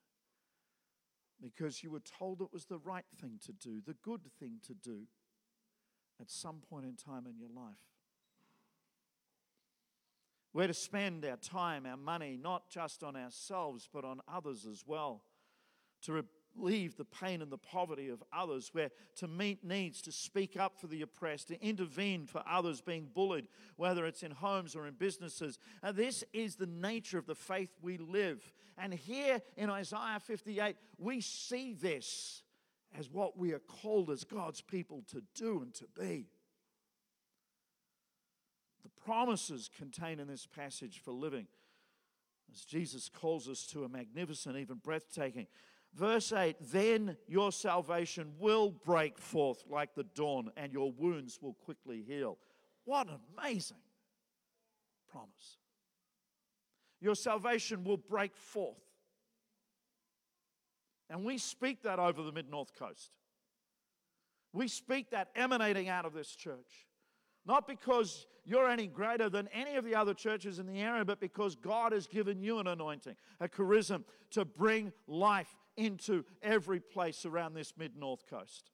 because 1.40 1.82
you 1.82 1.90
were 1.90 2.00
told 2.00 2.40
it 2.40 2.52
was 2.52 2.64
the 2.64 2.78
right 2.78 3.04
thing 3.20 3.38
to 3.44 3.52
do, 3.52 3.80
the 3.86 3.96
good 4.02 4.22
thing 4.40 4.58
to 4.66 4.74
do 4.74 5.02
at 6.20 6.30
some 6.30 6.56
point 6.68 6.86
in 6.86 6.96
time 6.96 7.26
in 7.26 7.38
your 7.38 7.50
life. 7.54 7.76
We're 10.52 10.68
to 10.68 10.74
spend 10.74 11.26
our 11.26 11.36
time, 11.36 11.84
our 11.84 11.98
money, 11.98 12.38
not 12.42 12.70
just 12.70 13.04
on 13.04 13.14
ourselves, 13.14 13.88
but 13.92 14.06
on 14.06 14.20
others 14.26 14.64
as 14.64 14.84
well. 14.86 15.22
To 16.04 16.24
relieve 16.58 16.96
the 16.96 17.04
pain 17.04 17.42
and 17.42 17.50
the 17.50 17.58
poverty 17.58 18.08
of 18.08 18.22
others, 18.32 18.70
where 18.72 18.90
to 19.16 19.28
meet 19.28 19.64
needs, 19.64 20.00
to 20.02 20.12
speak 20.12 20.56
up 20.56 20.78
for 20.78 20.86
the 20.86 21.02
oppressed, 21.02 21.48
to 21.48 21.62
intervene 21.62 22.26
for 22.26 22.42
others 22.48 22.80
being 22.80 23.08
bullied, 23.12 23.48
whether 23.76 24.06
it's 24.06 24.22
in 24.22 24.30
homes 24.30 24.74
or 24.74 24.86
in 24.86 24.94
businesses. 24.94 25.58
And 25.82 25.96
this 25.96 26.24
is 26.32 26.56
the 26.56 26.66
nature 26.66 27.18
of 27.18 27.26
the 27.26 27.34
faith 27.34 27.70
we 27.80 27.98
live. 27.98 28.52
And 28.78 28.92
here 28.92 29.40
in 29.56 29.70
Isaiah 29.70 30.20
58, 30.20 30.76
we 30.98 31.20
see 31.20 31.74
this 31.74 32.42
as 32.98 33.10
what 33.10 33.36
we 33.36 33.52
are 33.52 33.58
called 33.58 34.10
as 34.10 34.24
God's 34.24 34.60
people 34.60 35.02
to 35.10 35.22
do 35.34 35.62
and 35.62 35.74
to 35.74 35.86
be. 35.98 36.26
The 38.82 39.02
promises 39.04 39.70
contained 39.76 40.20
in 40.20 40.28
this 40.28 40.46
passage 40.46 41.00
for 41.04 41.12
living, 41.12 41.46
as 42.52 42.64
Jesus 42.64 43.08
calls 43.08 43.48
us 43.48 43.66
to 43.66 43.84
a 43.84 43.88
magnificent, 43.88 44.56
even 44.56 44.76
breathtaking 44.76 45.46
Verse 45.96 46.32
8 46.32 46.56
Then 46.60 47.16
your 47.26 47.50
salvation 47.50 48.32
will 48.38 48.70
break 48.70 49.18
forth 49.18 49.64
like 49.68 49.94
the 49.94 50.04
dawn, 50.04 50.50
and 50.56 50.72
your 50.72 50.92
wounds 50.92 51.38
will 51.40 51.54
quickly 51.54 52.04
heal. 52.06 52.38
What 52.84 53.08
an 53.08 53.18
amazing 53.38 53.78
promise. 55.10 55.58
Your 57.00 57.14
salvation 57.14 57.84
will 57.84 57.96
break 57.96 58.36
forth. 58.36 58.76
And 61.08 61.24
we 61.24 61.38
speak 61.38 61.82
that 61.82 61.98
over 61.98 62.22
the 62.22 62.32
mid 62.32 62.50
north 62.50 62.74
coast. 62.78 63.12
We 64.52 64.68
speak 64.68 65.10
that 65.10 65.28
emanating 65.36 65.88
out 65.88 66.04
of 66.04 66.12
this 66.12 66.34
church. 66.34 66.86
Not 67.46 67.68
because 67.68 68.26
you're 68.44 68.68
any 68.68 68.86
greater 68.86 69.28
than 69.28 69.48
any 69.52 69.76
of 69.76 69.84
the 69.84 69.94
other 69.94 70.14
churches 70.14 70.58
in 70.58 70.66
the 70.66 70.80
area, 70.80 71.04
but 71.04 71.20
because 71.20 71.54
God 71.54 71.92
has 71.92 72.06
given 72.06 72.40
you 72.40 72.58
an 72.58 72.66
anointing, 72.66 73.14
a 73.40 73.48
charisma 73.48 74.02
to 74.30 74.44
bring 74.44 74.92
life 75.06 75.54
into 75.76 76.24
every 76.42 76.80
place 76.80 77.24
around 77.24 77.54
this 77.54 77.72
mid 77.76 77.96
north 77.96 78.26
coast. 78.28 78.70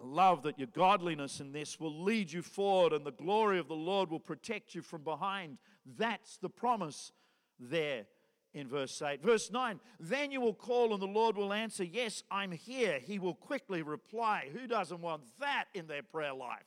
I 0.00 0.06
love 0.06 0.42
that 0.44 0.58
your 0.58 0.68
godliness 0.68 1.40
in 1.40 1.52
this 1.52 1.78
will 1.78 2.02
lead 2.02 2.32
you 2.32 2.42
forward 2.42 2.92
and 2.92 3.04
the 3.04 3.12
glory 3.12 3.58
of 3.58 3.68
the 3.68 3.74
Lord 3.74 4.10
will 4.10 4.20
protect 4.20 4.74
you 4.74 4.80
from 4.80 5.02
behind. 5.02 5.58
That's 5.98 6.38
the 6.38 6.48
promise 6.48 7.12
there 7.58 8.06
in 8.54 8.66
verse 8.66 9.00
8. 9.02 9.22
Verse 9.22 9.50
9, 9.50 9.78
then 9.98 10.30
you 10.30 10.40
will 10.40 10.54
call 10.54 10.92
and 10.94 11.02
the 11.02 11.06
Lord 11.06 11.36
will 11.36 11.52
answer, 11.52 11.84
Yes, 11.84 12.22
I'm 12.30 12.52
here. 12.52 12.98
He 12.98 13.18
will 13.18 13.34
quickly 13.34 13.82
reply. 13.82 14.48
Who 14.52 14.66
doesn't 14.66 15.00
want 15.00 15.22
that 15.38 15.66
in 15.74 15.86
their 15.86 16.02
prayer 16.02 16.32
life? 16.34 16.64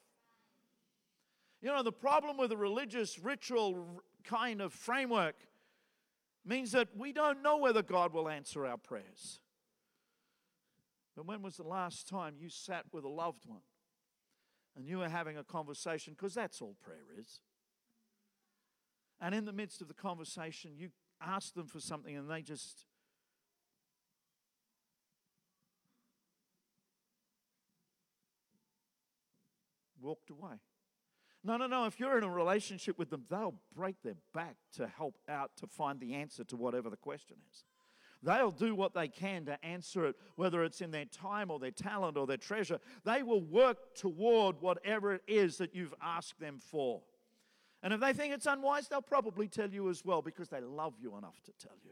You 1.62 1.70
know, 1.70 1.82
the 1.82 1.92
problem 1.92 2.38
with 2.38 2.52
a 2.52 2.58
religious 2.58 3.18
ritual 3.18 4.02
kind 4.24 4.62
of 4.62 4.74
framework 4.74 5.36
means 6.46 6.72
that 6.72 6.90
we 6.96 7.14
don't 7.14 7.42
know 7.42 7.58
whether 7.58 7.82
God 7.82 8.14
will 8.14 8.28
answer 8.28 8.66
our 8.66 8.78
prayers. 8.78 9.40
But 11.16 11.26
when 11.26 11.42
was 11.42 11.58
the 11.58 11.64
last 11.64 12.08
time 12.08 12.36
you 12.38 12.50
sat 12.50 12.86
with 12.92 13.04
a 13.04 13.10
loved 13.10 13.46
one 13.46 13.62
and 14.76 14.88
you 14.88 14.98
were 14.98 15.10
having 15.10 15.38
a 15.38 15.44
conversation? 15.44 16.14
Because 16.14 16.34
that's 16.34 16.62
all 16.62 16.76
prayer 16.84 17.06
is. 17.20 17.40
And 19.22 19.34
in 19.34 19.46
the 19.46 19.54
midst 19.54 19.82
of 19.82 19.88
the 19.88 19.94
conversation, 19.94 20.72
you 20.76 20.90
ask 21.22 21.54
them 21.54 21.68
for 21.68 21.80
something 21.80 22.16
and 22.18 22.30
they 22.30 22.42
just 22.42 22.86
walked 30.02 30.30
away. 30.30 30.60
No, 31.44 31.58
no, 31.58 31.68
no. 31.68 31.86
If 31.86 32.00
you're 32.00 32.18
in 32.18 32.24
a 32.24 32.30
relationship 32.30 32.98
with 32.98 33.10
them, 33.10 33.24
they'll 33.30 33.56
break 33.76 34.02
their 34.02 34.16
back 34.34 34.56
to 34.78 34.88
help 34.88 35.16
out 35.28 35.52
to 35.58 35.68
find 35.68 36.00
the 36.00 36.14
answer 36.14 36.44
to 36.46 36.56
whatever 36.56 36.90
the 36.90 36.98
question 36.98 37.38
is. 37.52 37.66
They'll 38.24 38.52
do 38.52 38.74
what 38.74 38.94
they 38.94 39.10
can 39.10 39.46
to 39.46 39.64
answer 39.66 40.06
it, 40.06 40.16
whether 40.38 40.64
it's 40.64 40.80
in 40.80 40.92
their 40.92 41.06
time 41.06 41.52
or 41.52 41.60
their 41.60 41.72
talent 41.72 42.16
or 42.16 42.26
their 42.26 42.38
treasure. 42.38 42.80
They 43.04 43.22
will 43.22 43.42
work 43.42 43.96
toward 43.96 44.62
whatever 44.62 45.16
it 45.16 45.24
is 45.28 45.58
that 45.58 45.76
you've 45.76 45.94
asked 46.02 46.40
them 46.40 46.60
for. 46.60 47.02
And 47.82 47.94
if 47.94 48.00
they 48.00 48.14
think 48.14 48.34
it's 48.34 48.46
unwise, 48.46 48.88
they'll 48.88 49.02
probably 49.02 49.50
tell 49.50 49.70
you 49.70 49.90
as 49.90 50.06
well 50.06 50.22
because 50.22 50.48
they 50.48 50.62
love 50.62 50.94
you 51.02 51.18
enough 51.18 51.42
to 51.44 51.52
tell 51.60 51.76
you. 51.84 51.92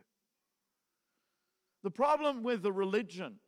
The 1.83 1.91
problem 1.91 2.43
with 2.43 2.61
the 2.61 2.71
religion 2.71 3.39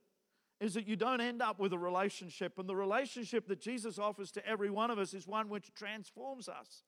is 0.64 0.76
that 0.76 0.88
you 0.88 0.96
don't 0.96 1.20
end 1.20 1.42
up 1.42 1.60
with 1.60 1.74
a 1.74 1.78
relationship. 1.78 2.58
And 2.58 2.70
the 2.70 2.76
relationship 2.76 3.50
that 3.50 3.60
Jesus 3.60 4.00
offers 4.00 4.32
to 4.32 4.48
every 4.48 4.70
one 4.70 4.92
of 4.92 4.98
us 4.98 5.14
is 5.14 5.28
one 5.28 5.50
which 5.50 5.74
transforms 5.76 6.48
us 6.48 6.84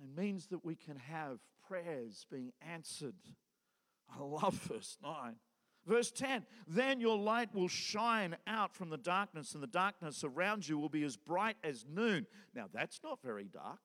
and 0.00 0.16
means 0.16 0.46
that 0.46 0.64
we 0.64 0.74
can 0.74 0.96
have 0.96 1.40
prayers 1.68 2.24
being 2.30 2.52
answered. 2.62 3.14
I 4.10 4.22
love 4.22 4.54
verse 4.54 4.96
9. 5.02 5.34
Verse 5.86 6.10
10 6.10 6.46
Then 6.66 7.00
your 7.00 7.18
light 7.18 7.54
will 7.54 7.68
shine 7.68 8.36
out 8.46 8.74
from 8.74 8.88
the 8.88 8.96
darkness, 8.96 9.52
and 9.52 9.62
the 9.62 9.66
darkness 9.66 10.24
around 10.24 10.66
you 10.66 10.78
will 10.78 10.88
be 10.88 11.04
as 11.04 11.18
bright 11.18 11.56
as 11.62 11.84
noon. 11.86 12.26
Now, 12.54 12.70
that's 12.72 13.00
not 13.04 13.18
very 13.22 13.44
dark. 13.44 13.80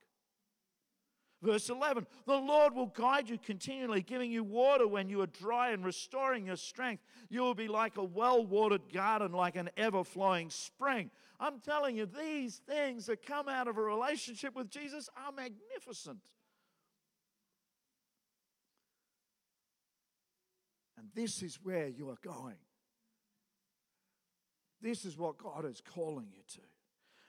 Verse 1.42 1.70
11 1.70 2.06
The 2.26 2.36
Lord 2.36 2.76
will 2.76 2.88
guide 2.88 3.30
you 3.30 3.38
continually, 3.38 4.02
giving 4.02 4.32
you 4.32 4.44
water 4.44 4.88
when 4.88 5.10
you 5.10 5.22
are 5.22 5.28
dry 5.28 5.72
and 5.72 5.86
restoring 5.86 6.46
your 6.46 6.58
strength. 6.58 7.04
You 7.30 7.42
will 7.42 7.56
be 7.56 7.68
like 7.68 7.98
a 7.98 8.04
well 8.04 8.46
watered 8.46 8.92
garden, 8.94 9.32
like 9.32 9.56
an 9.56 9.70
ever 9.78 10.04
flowing 10.04 10.50
spring. 10.50 11.12
I'm 11.40 11.60
telling 11.60 11.96
you, 11.96 12.06
these 12.06 12.62
things 12.68 13.06
that 13.06 13.26
come 13.26 13.48
out 13.48 13.70
of 13.70 13.78
a 13.78 13.82
relationship 13.82 14.56
with 14.56 14.70
Jesus 14.70 15.10
are 15.16 15.32
magnificent. 15.32 16.20
And 20.98 21.08
this 21.16 21.42
is 21.42 21.58
where 21.64 21.88
you 21.88 22.10
are 22.10 22.18
going. 22.22 22.58
This 24.82 25.06
is 25.06 25.18
what 25.18 25.38
God 25.38 25.66
is 25.66 25.82
calling 25.96 26.28
you 26.32 26.42
to. 26.56 26.62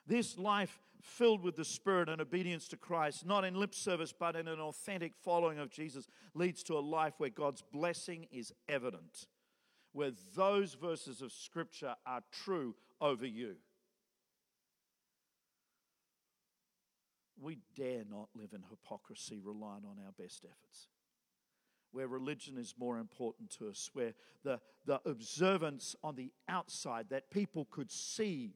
This 0.07 0.37
life 0.37 0.81
filled 1.03 1.43
with 1.43 1.57
the 1.57 1.65
Spirit 1.65 2.09
and 2.09 2.21
obedience 2.21 2.69
to 2.69 2.77
Christ, 2.77 3.27
not 3.27 3.45
in 3.45 3.55
lip 3.55 3.75
service, 3.75 4.13
but 4.13 4.37
in 4.37 4.49
an 4.49 4.61
authentic 4.61 5.15
following 5.15 5.59
of 5.59 5.71
Jesus, 5.71 6.07
leads 6.35 6.63
to 6.65 6.75
a 6.75 6.81
life 6.81 7.15
where 7.19 7.31
God's 7.31 7.63
blessing 7.73 8.27
is 8.31 8.53
evident, 8.69 9.29
where 9.93 10.13
those 10.35 10.75
verses 10.75 11.23
of 11.23 11.33
Scripture 11.33 11.95
are 12.07 12.23
true 12.33 12.75
over 13.01 13.27
you. 13.27 13.57
We 17.41 17.59
dare 17.75 18.05
not 18.09 18.29
live 18.35 18.53
in 18.53 18.63
hypocrisy, 18.69 19.41
relying 19.43 19.85
on 19.85 19.97
our 20.05 20.13
best 20.19 20.45
efforts. 20.45 20.89
Where 21.93 22.07
religion 22.07 22.57
is 22.59 22.75
more 22.79 22.99
important 22.99 23.51
to 23.59 23.69
us, 23.69 23.91
where 23.95 24.13
the, 24.45 24.61
the 24.87 25.01
observance 25.07 25.97
on 26.05 26.15
the 26.15 26.33
outside 26.49 27.07
that 27.09 27.31
people 27.31 27.67
could 27.71 27.91
see 27.91 28.55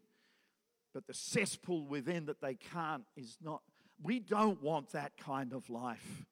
but 0.95 1.07
the 1.07 1.13
cesspool 1.13 1.87
within 1.87 2.27
that 2.27 2.41
they 2.41 2.55
can't 2.55 3.03
is 3.17 3.37
not. 3.43 3.61
We 4.03 4.21
don't 4.21 4.63
want 4.63 4.93
that 4.93 5.19
kind 5.19 5.53
of 5.53 5.69
life. 5.69 6.25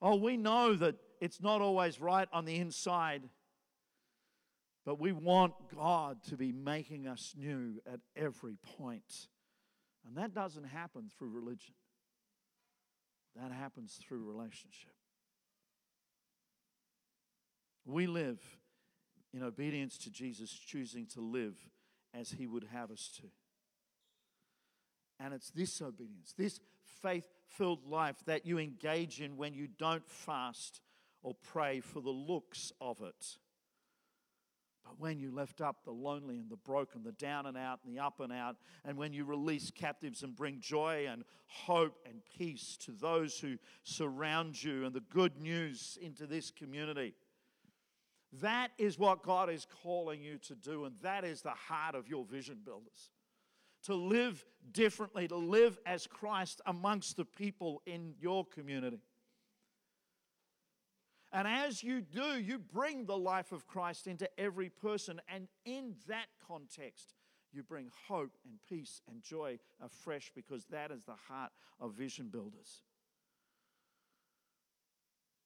Oh, 0.00 0.16
we 0.16 0.36
know 0.36 0.74
that 0.74 0.96
it's 1.20 1.40
not 1.40 1.60
always 1.60 2.00
right 2.00 2.28
on 2.32 2.44
the 2.46 2.56
inside, 2.56 3.22
but 4.84 4.98
we 4.98 5.12
want 5.12 5.54
God 5.74 6.22
to 6.28 6.36
be 6.36 6.52
making 6.52 7.06
us 7.06 7.34
new 7.36 7.80
at 7.90 8.00
every 8.16 8.56
point. 8.78 9.28
And 10.06 10.16
that 10.16 10.34
doesn't 10.34 10.64
happen 10.64 11.10
through 11.16 11.30
religion, 11.30 11.74
that 13.36 13.52
happens 13.52 13.98
through 14.06 14.24
relationship. 14.24 14.92
We 17.86 18.06
live 18.06 18.40
in 19.34 19.42
obedience 19.42 19.98
to 19.98 20.10
Jesus, 20.10 20.50
choosing 20.50 21.06
to 21.08 21.20
live 21.20 21.56
as 22.18 22.30
He 22.30 22.46
would 22.46 22.66
have 22.72 22.90
us 22.90 23.10
to. 23.16 23.24
And 25.20 25.32
it's 25.32 25.50
this 25.50 25.80
obedience, 25.80 26.34
this 26.36 26.60
faith 27.02 27.24
filled 27.46 27.84
life 27.86 28.16
that 28.26 28.46
you 28.46 28.58
engage 28.58 29.20
in 29.20 29.36
when 29.36 29.54
you 29.54 29.68
don't 29.78 30.08
fast 30.08 30.80
or 31.22 31.34
pray 31.34 31.80
for 31.80 32.00
the 32.00 32.10
looks 32.10 32.72
of 32.80 33.00
it. 33.00 33.38
But 34.84 35.00
when 35.00 35.18
you 35.18 35.30
lift 35.30 35.62
up 35.62 35.84
the 35.84 35.92
lonely 35.92 36.38
and 36.38 36.50
the 36.50 36.56
broken, 36.56 37.02
the 37.02 37.12
down 37.12 37.46
and 37.46 37.56
out 37.56 37.80
and 37.84 37.96
the 37.96 38.00
up 38.00 38.20
and 38.20 38.32
out, 38.32 38.56
and 38.84 38.98
when 38.98 39.14
you 39.14 39.24
release 39.24 39.70
captives 39.70 40.22
and 40.22 40.36
bring 40.36 40.60
joy 40.60 41.06
and 41.08 41.24
hope 41.46 41.96
and 42.04 42.20
peace 42.36 42.76
to 42.84 42.92
those 42.92 43.38
who 43.38 43.56
surround 43.82 44.62
you 44.62 44.84
and 44.84 44.94
the 44.94 45.00
good 45.00 45.40
news 45.40 45.96
into 46.02 46.26
this 46.26 46.50
community, 46.50 47.14
that 48.40 48.70
is 48.78 48.98
what 48.98 49.22
God 49.22 49.50
is 49.50 49.66
calling 49.82 50.22
you 50.22 50.38
to 50.38 50.54
do, 50.54 50.84
and 50.84 50.94
that 51.02 51.24
is 51.24 51.42
the 51.42 51.50
heart 51.50 51.94
of 51.94 52.08
your 52.08 52.24
vision 52.24 52.58
builders. 52.64 53.10
To 53.84 53.94
live 53.94 54.44
differently, 54.72 55.28
to 55.28 55.36
live 55.36 55.78
as 55.84 56.06
Christ 56.06 56.60
amongst 56.66 57.16
the 57.16 57.24
people 57.24 57.82
in 57.86 58.14
your 58.18 58.44
community. 58.44 59.00
And 61.32 61.48
as 61.48 61.82
you 61.82 62.00
do, 62.00 62.38
you 62.40 62.58
bring 62.58 63.06
the 63.06 63.18
life 63.18 63.52
of 63.52 63.66
Christ 63.66 64.06
into 64.06 64.28
every 64.38 64.70
person, 64.70 65.20
and 65.28 65.48
in 65.64 65.96
that 66.08 66.26
context, 66.46 67.14
you 67.52 67.62
bring 67.62 67.90
hope 68.08 68.36
and 68.44 68.58
peace 68.68 69.00
and 69.08 69.22
joy 69.22 69.58
afresh 69.84 70.32
because 70.34 70.64
that 70.66 70.90
is 70.90 71.04
the 71.04 71.14
heart 71.28 71.52
of 71.80 71.94
vision 71.94 72.28
builders. 72.28 72.82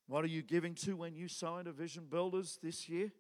What 0.09 0.25
are 0.25 0.29
you 0.29 0.43
giving 0.43 0.75
to 0.77 0.97
when 0.97 1.15
you 1.15 1.29
sow 1.29 1.59
into 1.59 1.71
Vision 1.71 2.07
Builders 2.11 2.59
this 2.63 2.89
year? 2.89 3.13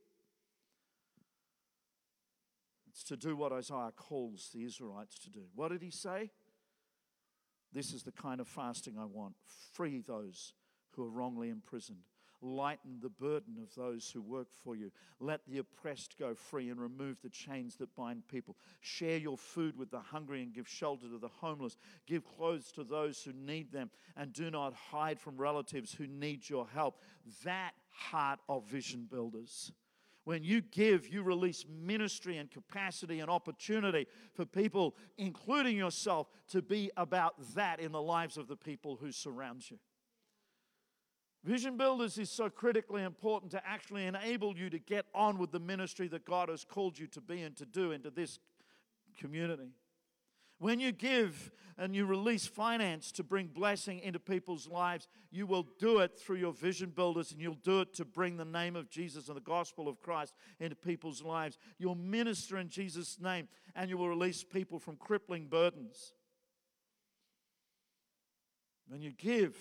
It's 2.88 3.04
to 3.04 3.16
do 3.16 3.36
what 3.36 3.52
Isaiah 3.52 3.92
calls 3.94 4.50
the 4.54 4.64
Israelites 4.64 5.18
to 5.20 5.30
do. 5.30 5.42
What 5.54 5.70
did 5.70 5.82
he 5.82 5.90
say? 5.90 6.30
This 7.74 7.92
is 7.92 8.04
the 8.04 8.12
kind 8.12 8.40
of 8.40 8.48
fasting 8.48 8.96
I 8.98 9.04
want. 9.04 9.34
Free 9.74 10.00
those 10.00 10.54
who 10.92 11.04
are 11.04 11.10
wrongly 11.10 11.50
imprisoned 11.50 12.04
Lighten 12.40 12.98
the 13.00 13.08
burden 13.08 13.56
of 13.60 13.74
those 13.74 14.10
who 14.10 14.22
work 14.22 14.48
for 14.62 14.76
you. 14.76 14.92
Let 15.18 15.40
the 15.46 15.58
oppressed 15.58 16.18
go 16.18 16.34
free 16.34 16.70
and 16.70 16.80
remove 16.80 17.20
the 17.22 17.28
chains 17.28 17.76
that 17.76 17.94
bind 17.96 18.28
people. 18.28 18.56
Share 18.80 19.18
your 19.18 19.36
food 19.36 19.76
with 19.76 19.90
the 19.90 20.00
hungry 20.00 20.42
and 20.42 20.54
give 20.54 20.68
shelter 20.68 21.08
to 21.08 21.18
the 21.18 21.28
homeless. 21.28 21.76
Give 22.06 22.24
clothes 22.24 22.70
to 22.72 22.84
those 22.84 23.22
who 23.22 23.32
need 23.32 23.72
them 23.72 23.90
and 24.16 24.32
do 24.32 24.50
not 24.50 24.72
hide 24.74 25.18
from 25.18 25.36
relatives 25.36 25.92
who 25.92 26.06
need 26.06 26.48
your 26.48 26.66
help. 26.66 27.00
That 27.44 27.72
heart 27.88 28.38
of 28.48 28.64
vision 28.68 29.08
builders. 29.10 29.72
When 30.24 30.44
you 30.44 30.60
give, 30.60 31.08
you 31.08 31.22
release 31.22 31.64
ministry 31.68 32.36
and 32.36 32.50
capacity 32.50 33.20
and 33.20 33.30
opportunity 33.30 34.06
for 34.34 34.44
people, 34.44 34.94
including 35.16 35.74
yourself, 35.74 36.28
to 36.50 36.60
be 36.60 36.90
about 36.98 37.34
that 37.54 37.80
in 37.80 37.92
the 37.92 38.02
lives 38.02 38.36
of 38.36 38.46
the 38.46 38.54
people 38.54 38.98
who 39.00 39.10
surround 39.10 39.70
you. 39.70 39.78
Vision 41.48 41.78
Builders 41.78 42.18
is 42.18 42.28
so 42.28 42.50
critically 42.50 43.02
important 43.02 43.50
to 43.52 43.66
actually 43.66 44.04
enable 44.04 44.54
you 44.54 44.68
to 44.68 44.78
get 44.78 45.06
on 45.14 45.38
with 45.38 45.50
the 45.50 45.58
ministry 45.58 46.06
that 46.08 46.26
God 46.26 46.50
has 46.50 46.62
called 46.62 46.98
you 46.98 47.06
to 47.06 47.22
be 47.22 47.40
and 47.40 47.56
to 47.56 47.64
do 47.64 47.92
into 47.92 48.10
this 48.10 48.38
community. 49.18 49.70
When 50.58 50.78
you 50.78 50.92
give 50.92 51.50
and 51.78 51.96
you 51.96 52.04
release 52.04 52.46
finance 52.46 53.10
to 53.12 53.24
bring 53.24 53.46
blessing 53.46 54.00
into 54.00 54.18
people's 54.18 54.68
lives, 54.68 55.08
you 55.30 55.46
will 55.46 55.66
do 55.78 56.00
it 56.00 56.18
through 56.20 56.36
your 56.36 56.52
vision 56.52 56.90
builders 56.90 57.32
and 57.32 57.40
you'll 57.40 57.54
do 57.54 57.80
it 57.80 57.94
to 57.94 58.04
bring 58.04 58.36
the 58.36 58.44
name 58.44 58.76
of 58.76 58.90
Jesus 58.90 59.28
and 59.28 59.36
the 59.36 59.40
gospel 59.40 59.88
of 59.88 60.02
Christ 60.02 60.34
into 60.60 60.76
people's 60.76 61.22
lives. 61.22 61.56
You'll 61.78 61.94
minister 61.94 62.58
in 62.58 62.68
Jesus' 62.68 63.18
name 63.18 63.48
and 63.74 63.88
you 63.88 63.96
will 63.96 64.10
release 64.10 64.44
people 64.44 64.78
from 64.78 64.96
crippling 64.96 65.46
burdens. 65.46 66.12
When 68.86 69.00
you 69.00 69.12
give, 69.12 69.56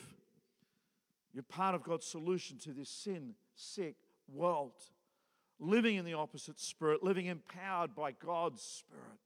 you're 1.37 1.43
part 1.43 1.75
of 1.75 1.83
God's 1.83 2.07
solution 2.07 2.57
to 2.63 2.71
this 2.71 2.89
sin 2.89 3.35
sick 3.53 3.95
world. 4.27 4.71
Living 5.59 5.95
in 5.95 6.03
the 6.03 6.15
opposite 6.15 6.59
spirit, 6.59 7.03
living 7.03 7.27
empowered 7.27 7.93
by 7.93 8.11
God's 8.11 8.63
spirit. 8.63 9.19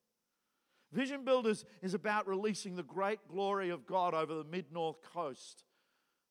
Vision 0.91 1.23
Builders 1.23 1.63
is 1.81 1.93
about 1.93 2.27
releasing 2.27 2.75
the 2.75 2.83
great 2.83 3.19
glory 3.29 3.69
of 3.69 3.85
God 3.85 4.13
over 4.13 4.33
the 4.33 4.43
mid 4.43 4.73
north 4.73 5.01
coast 5.01 5.63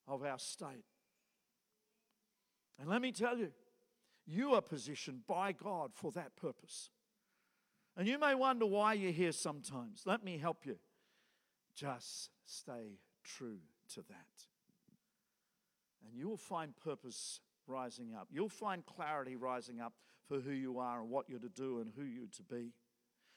of 0.07 0.23
our 0.23 0.37
state. 0.37 0.85
And 2.79 2.87
let 2.87 3.01
me 3.01 3.11
tell 3.11 3.39
you, 3.39 3.51
you 4.27 4.53
are 4.53 4.61
positioned 4.61 5.25
by 5.25 5.51
God 5.51 5.93
for 5.95 6.11
that 6.11 6.35
purpose. 6.35 6.91
And 7.97 8.07
you 8.07 8.19
may 8.19 8.35
wonder 8.35 8.67
why 8.67 8.93
you're 8.93 9.11
here 9.11 9.31
sometimes. 9.31 10.03
Let 10.05 10.23
me 10.23 10.37
help 10.37 10.63
you. 10.63 10.77
Just 11.75 12.29
stay 12.45 12.99
true 13.23 13.61
to 13.95 14.01
that. 14.09 14.50
And 16.03 16.17
you 16.17 16.27
will 16.27 16.37
find 16.37 16.75
purpose 16.77 17.39
rising 17.67 18.13
up. 18.13 18.27
You'll 18.31 18.49
find 18.49 18.85
clarity 18.85 19.35
rising 19.35 19.79
up 19.79 19.93
for 20.27 20.39
who 20.39 20.51
you 20.51 20.79
are 20.79 21.01
and 21.01 21.09
what 21.09 21.29
you're 21.29 21.39
to 21.39 21.49
do 21.49 21.79
and 21.79 21.91
who 21.95 22.03
you're 22.03 22.27
to 22.37 22.43
be. 22.43 22.71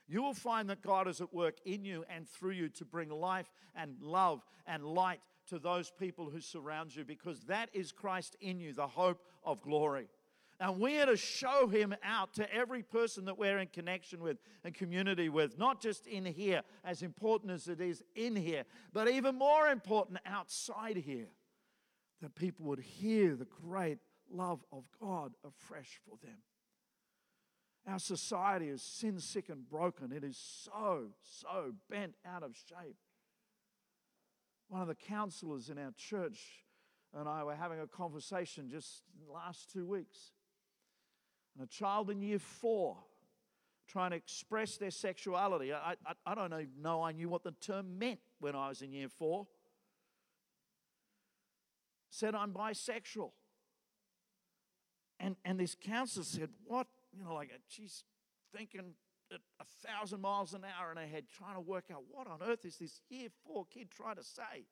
You 0.07 0.23
will 0.23 0.35
find 0.35 0.69
that 0.69 0.83
God 0.83 1.09
is 1.09 1.21
at 1.21 1.33
work 1.33 1.57
in 1.65 1.85
you 1.85 2.05
and 2.15 2.29
through 2.29 2.53
you 2.53 2.69
to 2.71 2.85
bring 2.85 3.09
life 3.09 3.51
and 3.75 3.97
love 4.01 4.43
and 4.67 4.85
light 4.85 5.21
to 5.49 5.59
those 5.59 5.91
people 5.91 6.31
who 6.31 6.41
surround 6.41 6.95
you 6.95 7.05
because 7.05 7.41
that 7.45 7.71
is 7.73 7.93
Christ 7.93 8.37
in 8.41 8.61
you, 8.61 8.73
the 8.73 8.87
hope 8.87 9.23
of 9.45 9.63
glory. 9.63 10.09
And 10.61 10.79
we 10.79 11.01
are 11.01 11.07
to 11.07 11.17
show 11.17 11.67
him 11.67 11.95
out 12.05 12.35
to 12.35 12.55
every 12.55 12.83
person 12.83 13.25
that 13.25 13.39
we're 13.39 13.59
in 13.59 13.69
connection 13.69 14.23
with 14.23 14.39
and 14.63 14.73
community 14.73 15.29
with, 15.29 15.59
not 15.59 15.81
just 15.81 16.07
in 16.07 16.25
here, 16.25 16.63
as 16.85 17.03
important 17.03 17.51
as 17.51 17.67
it 17.67 17.81
is 17.81 18.03
in 18.15 18.37
here, 18.37 18.65
but 18.93 19.09
even 19.09 19.37
more 19.37 19.69
important 19.69 20.19
outside 20.25 20.97
here 20.97 21.29
that 22.25 22.35
people 22.35 22.67
would 22.67 22.81
hear 22.81 23.37
the 23.37 23.47
great 23.47 23.99
love 24.31 24.65
of 24.73 24.85
God 25.01 25.33
afresh 25.47 26.01
for 26.05 26.17
them. 26.25 26.39
Our 27.87 27.99
society 27.99 28.69
is 28.69 28.83
sin 28.83 29.21
sick 29.21 29.49
and 29.51 29.69
broken. 29.69 30.11
It 30.11 30.25
is 30.25 30.39
so, 30.39 31.09
so 31.23 31.75
bent 31.91 32.15
out 32.27 32.43
of 32.43 32.57
shape. 32.57 32.97
One 34.69 34.81
of 34.81 34.89
the 34.89 34.95
counselors 34.95 35.69
in 35.69 35.79
our 35.79 35.93
church 35.97 36.65
and 37.17 37.29
I 37.29 37.45
were 37.45 37.55
having 37.55 37.81
a 37.81 37.87
conversation 37.87 38.69
just 38.71 39.03
last 39.33 39.71
two 39.71 39.87
weeks. 39.87 40.33
And 41.57 41.65
a 41.65 41.71
child 41.71 42.11
in 42.11 42.21
year 42.21 42.39
four 42.39 42.97
trying 43.87 44.11
to 44.11 44.17
express 44.17 44.77
their 44.77 44.91
sexuality. 44.91 45.73
I, 45.73 45.95
I, 46.07 46.15
I 46.27 46.35
don't 46.35 46.53
even 46.53 46.69
know 46.81 47.03
I 47.03 47.13
knew 47.13 47.29
what 47.29 47.45
the 47.45 47.53
term 47.53 47.99
meant 47.99 48.19
when 48.41 48.57
I 48.57 48.69
was 48.69 48.83
in 48.83 48.93
year 48.93 49.09
four. 49.09 49.47
Said, 52.15 52.37
I'm 52.37 52.53
bisexual. 52.53 53.33
And, 55.19 55.35
and 55.45 55.59
this 55.59 55.75
counselor 55.75 56.25
said, 56.25 56.51
What? 56.65 56.87
You 57.13 57.25
know, 57.25 57.35
like 57.35 57.51
she's 57.67 58.05
thinking 58.57 58.95
at 59.33 59.41
a 59.61 59.65
thousand 59.85 60.21
miles 60.21 60.55
an 60.55 60.63
hour 60.65 60.93
in 60.93 60.97
her 60.97 61.07
head, 61.09 61.25
trying 61.37 61.57
to 61.57 61.61
work 61.61 61.87
out 61.93 62.03
what 62.09 62.29
on 62.29 62.39
earth 62.41 62.65
is 62.65 62.77
this 62.77 63.01
year 63.11 63.31
four 63.45 63.67
kid 63.67 63.91
trying 63.91 64.15
to 64.15 64.23
say. 64.23 64.69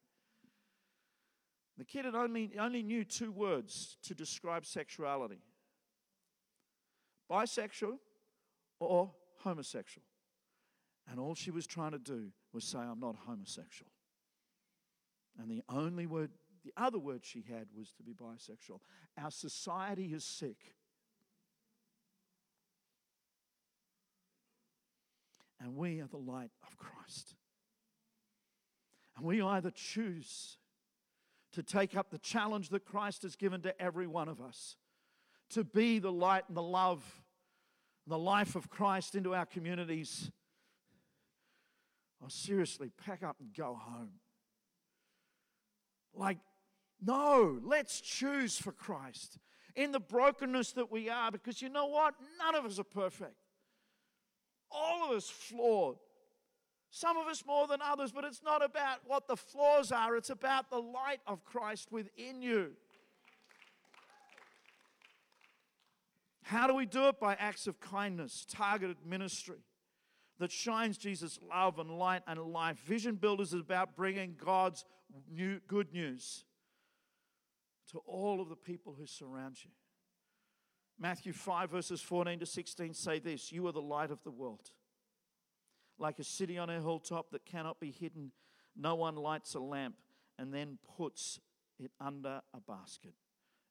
The 1.77 1.85
kid 1.85 2.05
had 2.05 2.15
only, 2.15 2.53
only 2.61 2.85
knew 2.85 3.03
two 3.03 3.33
words 3.33 3.97
to 4.05 4.15
describe 4.15 4.65
sexuality 4.65 5.41
bisexual 7.29 7.97
or 8.79 9.11
homosexual. 9.39 10.05
And 11.11 11.19
all 11.19 11.35
she 11.35 11.51
was 11.51 11.67
trying 11.67 11.93
to 11.93 11.99
do 11.99 12.29
was 12.53 12.63
say, 12.65 12.79
I'm 12.79 13.01
not 13.01 13.17
homosexual. 13.27 13.91
And 15.41 15.51
the 15.51 15.63
only 15.69 16.07
word, 16.07 16.31
the 16.65 16.73
other 16.77 16.99
word 16.99 17.25
she 17.25 17.45
had 17.49 17.67
was 17.77 17.93
to 17.93 18.03
be 18.03 18.13
bisexual. 18.13 18.81
Our 19.21 19.31
society 19.31 20.07
is 20.07 20.25
sick. 20.25 20.77
And 25.61 25.77
we 25.77 26.01
are 26.01 26.09
the 26.09 26.17
light 26.17 26.51
of 26.67 26.77
Christ. 26.77 27.35
And 29.17 29.25
we 29.25 29.41
either 29.41 29.71
choose 29.71 30.59
to 31.53 31.63
take 31.63 31.97
up 31.97 32.11
the 32.11 32.19
challenge 32.19 32.71
that 32.71 32.85
Christ 32.85 33.23
has 33.23 33.37
given 33.37 33.61
to 33.63 33.81
every 33.81 34.07
one 34.07 34.29
of 34.29 34.41
us 34.41 34.77
to 35.51 35.65
be 35.65 35.99
the 35.99 36.13
light 36.13 36.45
and 36.49 36.57
the 36.57 36.63
love 36.63 37.05
and 38.07 38.13
the 38.13 38.19
life 38.19 38.57
of 38.57 38.71
Christ 38.71 39.15
into 39.15 39.35
our 39.35 39.47
communities. 39.47 40.31
Or 42.21 42.31
seriously, 42.31 42.91
pack 43.05 43.23
up 43.23 43.37
and 43.41 43.53
go 43.55 43.79
home. 43.81 44.13
Like, 46.15 46.39
no, 47.05 47.59
let's 47.65 48.01
choose 48.01 48.57
for 48.57 48.73
Christ 48.73 49.39
in 49.75 49.93
the 49.93 50.01
brokenness 50.01 50.73
that 50.73 50.91
we 50.91 51.09
are, 51.09 51.31
because 51.31 51.61
you 51.61 51.69
know 51.69 51.87
what? 51.87 52.15
None 52.39 52.55
of 52.55 52.65
us 52.65 52.79
are 52.79 52.85
perfect. 52.85 53.35
All 54.71 55.11
of 55.11 55.17
us 55.17 55.29
flawed. 55.29 55.97
Some 56.91 57.17
of 57.17 57.27
us 57.27 57.45
more 57.47 57.67
than 57.67 57.81
others, 57.83 58.13
but 58.13 58.25
it's 58.25 58.43
not 58.45 58.63
about 58.63 58.99
what 59.07 59.27
the 59.27 59.37
flaws 59.37 59.91
are, 59.91 60.17
it's 60.17 60.31
about 60.31 60.71
the 60.71 60.79
light 60.79 61.21
of 61.27 61.45
Christ 61.45 61.91
within 61.91 62.43
you. 62.43 62.73
How 66.43 66.67
do 66.67 66.75
we 66.75 66.85
do 66.85 67.09
it? 67.09 67.19
By 67.19 67.35
acts 67.35 67.67
of 67.67 67.81
kindness, 67.81 68.47
targeted 68.49 68.99
ministry 69.07 69.61
that 70.39 70.53
shines 70.53 70.99
Jesus' 70.99 71.39
love 71.49 71.79
and 71.79 71.91
light 71.91 72.23
and 72.27 72.39
life. 72.39 72.79
Vision 72.85 73.15
Builders 73.15 73.55
is 73.55 73.61
about 73.61 73.97
bringing 73.97 74.37
God's 74.39 74.85
new, 75.31 75.61
good 75.67 75.93
news 75.95 76.45
to 77.93 77.99
all 78.07 78.41
of 78.41 78.49
the 78.49 78.57
people 78.57 78.95
who 78.99 79.07
surround 79.07 79.57
you. 79.63 79.71
Matthew 80.99 81.33
5, 81.33 81.71
verses 81.71 82.01
14 82.01 82.41
to 82.41 82.47
16 82.47 82.95
say 82.95 83.19
this 83.19 83.53
You 83.53 83.67
are 83.67 83.73
the 83.73 83.81
light 83.81 84.11
of 84.11 84.23
the 84.25 84.31
world 84.31 84.71
like 86.03 86.19
a 86.19 86.25
city 86.25 86.59
on 86.59 86.69
a 86.69 86.81
hilltop 86.81 87.31
that 87.31 87.47
cannot 87.47 87.81
be 87.81 87.91
hidden. 87.91 88.33
No 88.77 88.95
one 88.95 89.15
lights 89.15 89.55
a 89.55 89.61
lamp 89.61 89.95
and 90.39 90.53
then 90.53 90.79
puts 90.97 91.41
it 91.79 91.93
under 92.01 92.41
a 92.53 92.61
basket. 92.61 93.15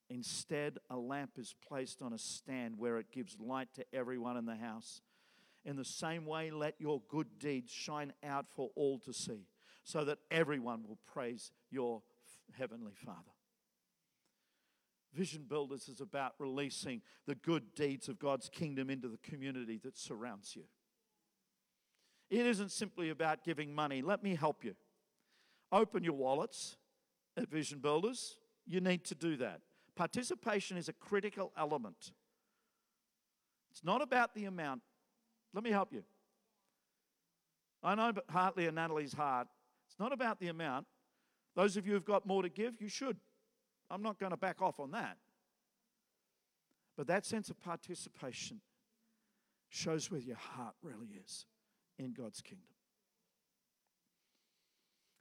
Instead, 0.08 0.78
a 0.90 0.96
lamp 0.96 1.32
is 1.38 1.54
placed 1.66 2.02
on 2.02 2.12
a 2.12 2.18
stand 2.18 2.78
where 2.78 2.98
it 2.98 3.12
gives 3.12 3.36
light 3.38 3.68
to 3.74 3.84
everyone 3.92 4.36
in 4.36 4.46
the 4.46 4.56
house. 4.56 5.00
In 5.64 5.76
the 5.76 5.84
same 5.84 6.26
way, 6.26 6.50
let 6.50 6.74
your 6.78 7.02
good 7.08 7.38
deeds 7.38 7.70
shine 7.70 8.12
out 8.24 8.46
for 8.54 8.70
all 8.74 8.98
to 9.00 9.12
see, 9.12 9.46
so 9.84 10.04
that 10.04 10.18
everyone 10.30 10.82
will 10.86 10.98
praise 11.06 11.52
your 11.70 12.02
heavenly 12.58 12.94
Father. 12.94 13.30
Vision 15.14 15.44
Builders 15.48 15.88
is 15.88 16.00
about 16.00 16.34
releasing 16.38 17.02
the 17.26 17.34
good 17.34 17.74
deeds 17.74 18.08
of 18.08 18.18
God's 18.18 18.48
kingdom 18.48 18.88
into 18.88 19.08
the 19.08 19.18
community 19.18 19.78
that 19.84 19.98
surrounds 19.98 20.56
you. 20.56 20.64
It 22.30 22.46
isn't 22.46 22.70
simply 22.70 23.10
about 23.10 23.44
giving 23.44 23.74
money. 23.74 24.00
Let 24.00 24.22
me 24.22 24.34
help 24.34 24.64
you. 24.64 24.74
Open 25.70 26.02
your 26.02 26.14
wallets 26.14 26.76
at 27.36 27.50
Vision 27.50 27.78
Builders. 27.78 28.38
You 28.66 28.80
need 28.80 29.04
to 29.04 29.14
do 29.14 29.36
that. 29.36 29.60
Participation 29.96 30.78
is 30.78 30.88
a 30.88 30.94
critical 30.94 31.52
element. 31.58 32.12
It's 33.70 33.84
not 33.84 34.00
about 34.00 34.34
the 34.34 34.46
amount. 34.46 34.80
Let 35.52 35.64
me 35.64 35.70
help 35.70 35.92
you. 35.92 36.04
I 37.82 37.94
know 37.94 38.12
but 38.12 38.24
Hartley 38.30 38.66
and 38.66 38.76
Natalie's 38.76 39.12
heart. 39.12 39.48
It's 39.86 39.98
not 39.98 40.12
about 40.12 40.40
the 40.40 40.48
amount. 40.48 40.86
Those 41.54 41.76
of 41.76 41.86
you 41.86 41.92
who've 41.92 42.04
got 42.04 42.26
more 42.26 42.42
to 42.42 42.48
give, 42.48 42.80
you 42.80 42.88
should. 42.88 43.18
I'm 43.92 44.02
not 44.02 44.18
going 44.18 44.30
to 44.30 44.38
back 44.38 44.62
off 44.62 44.80
on 44.80 44.92
that. 44.92 45.18
But 46.96 47.06
that 47.08 47.26
sense 47.26 47.50
of 47.50 47.60
participation 47.60 48.62
shows 49.68 50.10
where 50.10 50.20
your 50.20 50.36
heart 50.36 50.74
really 50.82 51.08
is 51.24 51.44
in 51.98 52.14
God's 52.14 52.40
kingdom. 52.40 52.66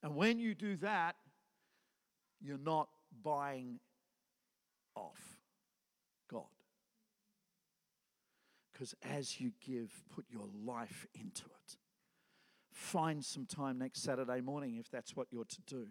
And 0.01 0.15
when 0.15 0.39
you 0.39 0.55
do 0.55 0.77
that, 0.77 1.15
you're 2.39 2.57
not 2.57 2.87
buying 3.23 3.79
off 4.95 5.37
God. 6.29 6.43
Because 8.71 8.95
as 9.03 9.39
you 9.39 9.51
give, 9.65 9.91
put 10.15 10.25
your 10.29 10.47
life 10.65 11.05
into 11.13 11.43
it. 11.43 11.77
Find 12.71 13.23
some 13.23 13.45
time 13.45 13.77
next 13.77 14.01
Saturday 14.01 14.41
morning 14.41 14.77
if 14.77 14.89
that's 14.89 15.15
what 15.15 15.27
you're 15.29 15.45
to 15.45 15.61
do, 15.67 15.87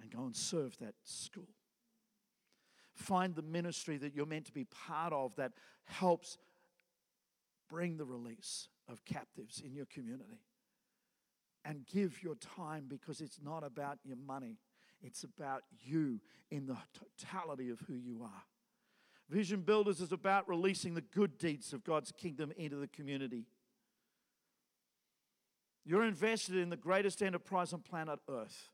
and 0.00 0.10
go 0.10 0.24
and 0.24 0.36
serve 0.36 0.76
that 0.78 0.94
school. 1.04 1.48
Find 2.94 3.34
the 3.34 3.42
ministry 3.42 3.96
that 3.98 4.14
you're 4.14 4.26
meant 4.26 4.46
to 4.46 4.52
be 4.52 4.64
part 4.64 5.12
of 5.12 5.34
that 5.36 5.52
helps 5.84 6.38
bring 7.68 7.96
the 7.96 8.04
release 8.04 8.68
of 8.88 9.04
captives 9.04 9.62
in 9.64 9.74
your 9.74 9.86
community. 9.86 10.42
And 11.64 11.86
give 11.86 12.22
your 12.22 12.36
time 12.36 12.86
because 12.88 13.20
it's 13.20 13.38
not 13.42 13.64
about 13.64 13.98
your 14.02 14.16
money, 14.16 14.58
it's 15.02 15.24
about 15.24 15.62
you 15.78 16.20
in 16.50 16.66
the 16.66 16.76
totality 16.94 17.68
of 17.68 17.80
who 17.80 17.94
you 17.94 18.22
are. 18.22 18.42
Vision 19.28 19.60
Builders 19.60 20.00
is 20.00 20.10
about 20.10 20.48
releasing 20.48 20.94
the 20.94 21.02
good 21.02 21.38
deeds 21.38 21.72
of 21.72 21.84
God's 21.84 22.12
kingdom 22.12 22.50
into 22.56 22.76
the 22.76 22.88
community. 22.88 23.44
You're 25.84 26.04
invested 26.04 26.56
in 26.56 26.70
the 26.70 26.76
greatest 26.76 27.22
enterprise 27.22 27.72
on 27.72 27.80
planet 27.80 28.18
Earth 28.28 28.70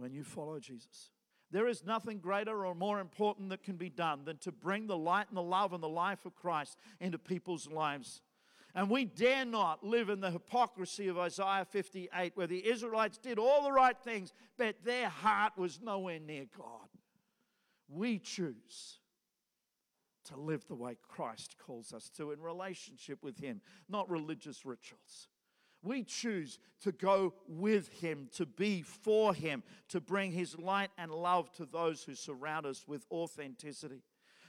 when 0.00 0.12
you 0.12 0.24
follow 0.24 0.58
Jesus. 0.58 1.10
There 1.50 1.66
is 1.66 1.84
nothing 1.84 2.18
greater 2.18 2.64
or 2.64 2.74
more 2.74 3.00
important 3.00 3.50
that 3.50 3.64
can 3.64 3.76
be 3.76 3.90
done 3.90 4.24
than 4.24 4.38
to 4.38 4.52
bring 4.52 4.86
the 4.86 4.96
light 4.96 5.26
and 5.28 5.36
the 5.36 5.42
love 5.42 5.72
and 5.72 5.82
the 5.82 5.88
life 5.88 6.24
of 6.24 6.36
Christ 6.36 6.78
into 7.00 7.18
people's 7.18 7.68
lives. 7.68 8.22
And 8.74 8.88
we 8.88 9.04
dare 9.04 9.44
not 9.44 9.84
live 9.84 10.10
in 10.10 10.20
the 10.20 10.30
hypocrisy 10.30 11.08
of 11.08 11.18
Isaiah 11.18 11.66
58, 11.68 12.36
where 12.36 12.46
the 12.46 12.64
Israelites 12.64 13.18
did 13.18 13.38
all 13.38 13.64
the 13.64 13.72
right 13.72 13.96
things, 13.98 14.32
but 14.56 14.76
their 14.84 15.08
heart 15.08 15.54
was 15.56 15.80
nowhere 15.82 16.20
near 16.20 16.44
God. 16.56 16.88
We 17.88 18.20
choose 18.20 19.00
to 20.26 20.38
live 20.38 20.64
the 20.68 20.76
way 20.76 20.96
Christ 21.08 21.56
calls 21.58 21.92
us 21.92 22.08
to 22.10 22.30
in 22.30 22.40
relationship 22.40 23.24
with 23.24 23.38
Him, 23.38 23.60
not 23.88 24.08
religious 24.08 24.64
rituals. 24.64 25.28
We 25.82 26.04
choose 26.04 26.58
to 26.82 26.92
go 26.92 27.34
with 27.48 27.88
Him, 27.88 28.28
to 28.34 28.46
be 28.46 28.82
for 28.82 29.34
Him, 29.34 29.62
to 29.88 30.00
bring 30.00 30.32
His 30.32 30.58
light 30.58 30.90
and 30.98 31.10
love 31.10 31.50
to 31.52 31.64
those 31.64 32.02
who 32.02 32.14
surround 32.14 32.66
us 32.66 32.84
with 32.86 33.06
authenticity. 33.10 34.02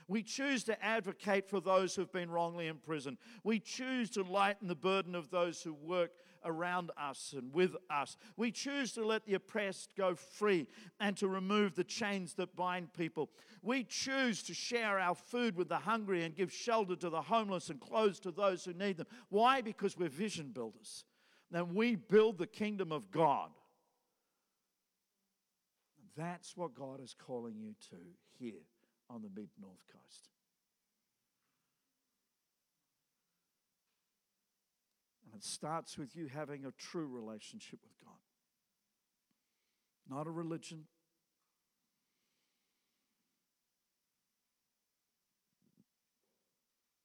We 0.08 0.22
choose 0.22 0.64
to 0.64 0.84
advocate 0.84 1.48
for 1.48 1.60
those 1.60 1.94
who've 1.94 2.12
been 2.12 2.30
wrongly 2.30 2.66
imprisoned. 2.66 3.18
We 3.44 3.60
choose 3.60 4.10
to 4.10 4.22
lighten 4.22 4.68
the 4.68 4.74
burden 4.74 5.14
of 5.14 5.30
those 5.30 5.62
who 5.62 5.72
work 5.72 6.10
around 6.44 6.90
us 6.98 7.34
and 7.36 7.54
with 7.54 7.76
us. 7.88 8.16
We 8.36 8.50
choose 8.50 8.92
to 8.92 9.06
let 9.06 9.24
the 9.24 9.34
oppressed 9.34 9.96
go 9.96 10.14
free 10.14 10.66
and 11.00 11.16
to 11.18 11.28
remove 11.28 11.76
the 11.76 11.84
chains 11.84 12.34
that 12.34 12.56
bind 12.56 12.92
people. 12.92 13.30
We 13.62 13.84
choose 13.84 14.42
to 14.44 14.54
share 14.54 14.98
our 14.98 15.14
food 15.14 15.56
with 15.56 15.68
the 15.68 15.78
hungry 15.78 16.24
and 16.24 16.34
give 16.34 16.52
shelter 16.52 16.96
to 16.96 17.08
the 17.08 17.22
homeless 17.22 17.70
and 17.70 17.80
clothes 17.80 18.18
to 18.20 18.32
those 18.32 18.64
who 18.64 18.72
need 18.72 18.96
them. 18.96 19.06
Why? 19.28 19.60
Because 19.60 19.96
we're 19.96 20.08
vision 20.08 20.50
builders 20.52 21.04
then 21.52 21.74
we 21.74 21.96
build 21.96 22.38
the 22.38 22.46
kingdom 22.46 22.90
of 22.90 23.10
God. 23.10 23.50
That's 26.16 26.56
what 26.56 26.74
God 26.74 27.00
is 27.02 27.14
calling 27.14 27.56
you 27.58 27.74
to 27.90 27.96
here 28.38 28.64
on 29.08 29.22
the 29.22 29.28
mid 29.34 29.48
north 29.60 29.84
coast. 29.92 30.28
And 35.24 35.34
it 35.34 35.44
starts 35.44 35.98
with 35.98 36.16
you 36.16 36.26
having 36.26 36.64
a 36.64 36.72
true 36.72 37.06
relationship 37.06 37.80
with 37.82 37.98
God, 38.04 38.18
not 40.08 40.26
a 40.26 40.30
religion. 40.30 40.84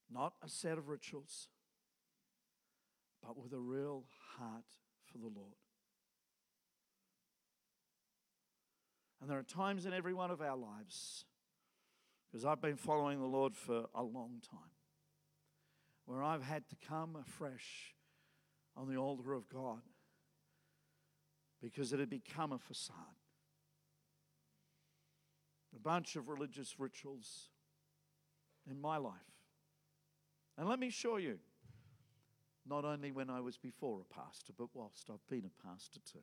Not 0.10 0.34
a 0.44 0.50
set 0.50 0.80
of 0.80 0.88
rituals, 0.88 1.50
but 3.22 3.38
with 3.38 3.54
a 3.54 3.60
real 3.60 4.06
heart 4.40 4.66
for 5.12 5.18
the 5.18 5.26
Lord. 5.28 5.56
And 9.22 9.30
there 9.30 9.38
are 9.38 9.44
times 9.44 9.86
in 9.86 9.94
every 9.94 10.14
one 10.14 10.32
of 10.32 10.42
our 10.42 10.56
lives, 10.56 11.26
because 12.26 12.46
I've 12.46 12.62
been 12.62 12.78
following 12.78 13.20
the 13.20 13.26
Lord 13.26 13.56
for 13.56 13.86
a 13.96 14.04
long 14.04 14.42
time, 14.50 14.60
where 16.06 16.24
I've 16.24 16.44
had 16.44 16.70
to 16.70 16.76
come 16.88 17.18
afresh 17.20 17.96
on 18.76 18.88
the 18.88 18.98
altar 18.98 19.34
of 19.34 19.50
God 19.50 19.82
because 21.62 21.92
it 21.92 22.00
had 22.00 22.10
become 22.10 22.52
a 22.52 22.60
facade. 22.60 22.96
A 25.76 25.80
bunch 25.80 26.16
of 26.16 26.30
religious 26.30 26.76
rituals 26.80 27.50
in 28.70 28.80
my 28.80 28.98
life. 28.98 29.14
And 30.58 30.68
let 30.70 30.80
me 30.80 30.88
assure 30.88 31.20
you, 31.20 31.40
not 32.70 32.86
only 32.86 33.12
when 33.12 33.30
I 33.30 33.40
was 33.40 33.58
before 33.58 34.02
a 34.02 34.14
pastor, 34.14 34.54
but 34.58 34.68
whilst 34.74 35.10
I've 35.10 35.26
been 35.30 35.46
a 35.46 35.68
pastor 35.68 36.00
too. 36.12 36.20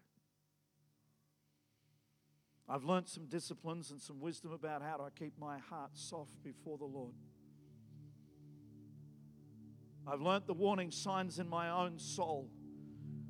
I've 2.69 2.85
learnt 2.85 3.09
some 3.09 3.27
disciplines 3.27 3.91
and 3.91 4.01
some 4.01 4.21
wisdom 4.21 4.53
about 4.53 4.83
how 4.83 4.97
to 4.97 5.11
keep 5.19 5.39
my 5.39 5.59
heart 5.59 5.91
soft 5.95 6.43
before 6.43 6.79
the 6.79 6.85
Lord. 6.85 7.15
I've 10.07 10.21
learnt 10.21 10.47
the 10.47 10.55
warning 10.55 10.91
signs 10.91 11.39
in 11.39 11.49
my 11.49 11.71
own 11.71 11.99
soul 11.99 12.51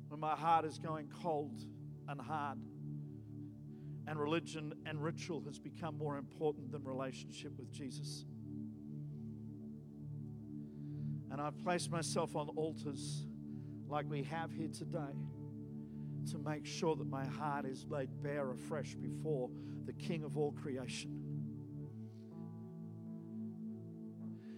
when 0.07 0.19
my 0.19 0.35
heart 0.35 0.65
is 0.65 0.77
going 0.77 1.09
cold 1.21 1.61
and 2.07 2.19
hard. 2.19 2.59
And 4.07 4.19
religion 4.19 4.73
and 4.85 5.01
ritual 5.03 5.41
has 5.47 5.57
become 5.57 5.97
more 5.97 6.17
important 6.17 6.71
than 6.71 6.83
relationship 6.83 7.57
with 7.57 7.71
Jesus. 7.71 8.25
And 11.35 11.41
I've 11.41 11.61
placed 11.65 11.91
myself 11.91 12.33
on 12.37 12.47
altars 12.55 13.25
like 13.89 14.09
we 14.09 14.23
have 14.23 14.53
here 14.53 14.69
today 14.69 15.11
to 16.31 16.37
make 16.37 16.65
sure 16.65 16.95
that 16.95 17.09
my 17.09 17.25
heart 17.25 17.65
is 17.65 17.85
laid 17.89 18.07
bare 18.23 18.51
afresh 18.51 18.95
before 18.95 19.49
the 19.85 19.91
King 19.91 20.23
of 20.23 20.37
all 20.37 20.53
creation. 20.53 21.11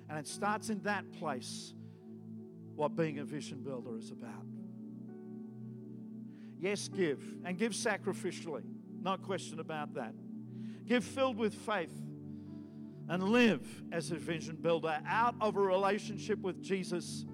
And 0.07 0.19
it 0.19 0.27
starts 0.27 0.69
in 0.69 0.83
that 0.83 1.11
place 1.13 1.73
what 2.75 2.95
being 2.95 3.17
a 3.17 3.25
vision 3.25 3.63
builder 3.63 3.97
is 3.97 4.11
about. 4.11 4.45
Yes, 6.59 6.87
give, 6.89 7.23
and 7.43 7.57
give 7.57 7.71
sacrificially, 7.71 8.61
no 9.01 9.17
question 9.17 9.59
about 9.59 9.95
that. 9.95 10.13
Give 10.85 11.03
filled 11.03 11.37
with 11.37 11.55
faith 11.55 12.06
and 13.09 13.23
live 13.23 13.65
as 13.91 14.11
a 14.11 14.15
vision 14.15 14.57
builder 14.61 14.99
out 15.07 15.35
of 15.39 15.55
a 15.55 15.61
relationship 15.61 16.39
with 16.39 16.61
Jesus 16.61 17.25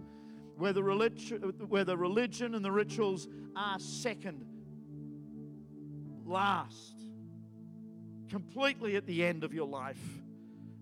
where 0.58 0.74
the, 0.74 0.84
religion, 0.84 1.42
where 1.68 1.84
the 1.84 1.98
religion 1.98 2.54
and 2.56 2.64
the 2.64 2.72
rituals 2.72 3.28
are 3.56 3.80
second, 3.80 4.46
last, 6.26 6.96
completely 8.30 8.96
at 8.96 9.06
the 9.08 9.24
end 9.24 9.44
of 9.44 9.54
your 9.54 9.68
life, 9.68 10.22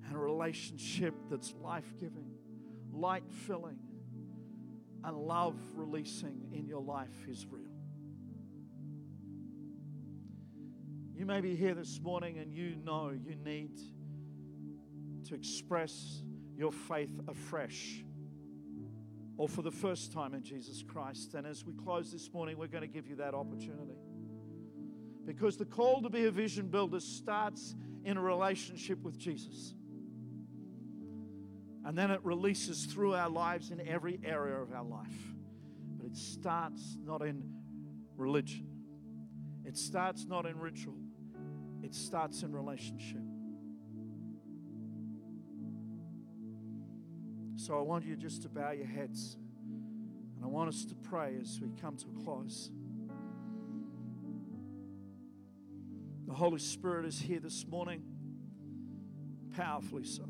and 0.06 0.16
a 0.16 0.20
relationship 0.20 1.14
that's 1.30 1.54
life 1.62 1.94
giving, 2.00 2.32
light 2.92 3.24
filling, 3.48 3.80
and 5.04 5.18
love 5.18 5.56
releasing 5.76 6.50
in 6.52 6.68
your 6.68 6.82
life 6.82 7.28
is 7.30 7.46
real. 7.50 7.64
You 11.16 11.26
may 11.26 11.40
be 11.40 11.56
here 11.56 11.74
this 11.74 12.00
morning 12.02 12.40
and 12.40 12.52
you 12.52 12.76
know 12.84 13.12
you 13.12 13.36
need 13.36 13.80
to 15.32 15.36
express 15.36 16.24
your 16.58 16.74
faith 16.74 17.22
afresh 17.30 18.04
or 19.38 19.48
for 19.48 19.62
the 19.62 19.72
first 19.72 20.12
time 20.12 20.34
in 20.34 20.44
Jesus 20.44 20.84
Christ. 20.84 21.36
And 21.36 21.48
as 21.48 21.66
we 21.66 21.72
close 21.74 22.12
this 22.12 22.34
morning, 22.34 22.58
we're 22.58 22.68
going 22.68 22.82
to 22.82 22.88
give 22.88 23.08
you 23.08 23.16
that 23.16 23.34
opportunity. 23.34 23.96
Because 25.26 25.56
the 25.56 25.64
call 25.64 26.02
to 26.02 26.10
be 26.10 26.26
a 26.26 26.32
vision 26.32 26.68
builder 26.68 27.00
starts 27.00 27.76
in 28.04 28.18
a 28.18 28.22
relationship 28.22 29.02
with 29.04 29.18
Jesus. 29.18 29.74
And 31.86 31.98
then 31.98 32.12
it 32.12 32.20
releases 32.24 32.86
through 32.86 33.16
our 33.16 33.30
lives 33.30 33.72
in 33.72 33.88
every 33.88 34.20
area 34.26 34.58
of 34.58 34.74
our 34.74 34.84
life. 34.84 35.34
But 35.96 36.08
it 36.08 36.18
starts 36.18 36.98
not 37.06 37.22
in 37.22 37.42
religion, 38.18 38.68
it 39.64 39.78
starts 39.78 40.26
not 40.26 40.46
in 40.46 40.60
ritual, 40.60 40.98
it 41.82 41.96
starts 41.96 42.44
in 42.44 42.52
relationship. 42.52 43.22
So 47.62 47.78
I 47.78 47.82
want 47.82 48.06
you 48.06 48.16
just 48.16 48.42
to 48.42 48.50
bow 48.50 48.72
your 48.72 48.88
heads. 48.88 49.38
And 50.36 50.44
I 50.44 50.48
want 50.48 50.70
us 50.70 50.84
to 50.86 50.96
pray 50.96 51.38
as 51.40 51.60
we 51.62 51.70
come 51.80 51.96
to 51.98 52.08
a 52.08 52.24
close. 52.24 52.72
The 56.26 56.34
Holy 56.34 56.58
Spirit 56.58 57.06
is 57.06 57.20
here 57.20 57.40
this 57.40 57.68
morning, 57.68 58.02
powerfully 59.56 60.06
so. 60.06 60.24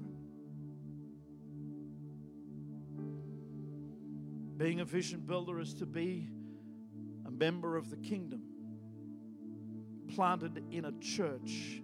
Being 4.57 4.81
a 4.81 4.85
vision 4.85 5.21
builder 5.21 5.61
is 5.61 5.73
to 5.75 5.85
be 5.85 6.27
a 7.25 7.31
member 7.31 7.77
of 7.77 7.89
the 7.89 7.95
kingdom, 7.95 8.43
planted 10.13 10.65
in 10.69 10.83
a 10.83 10.91
church. 10.99 11.81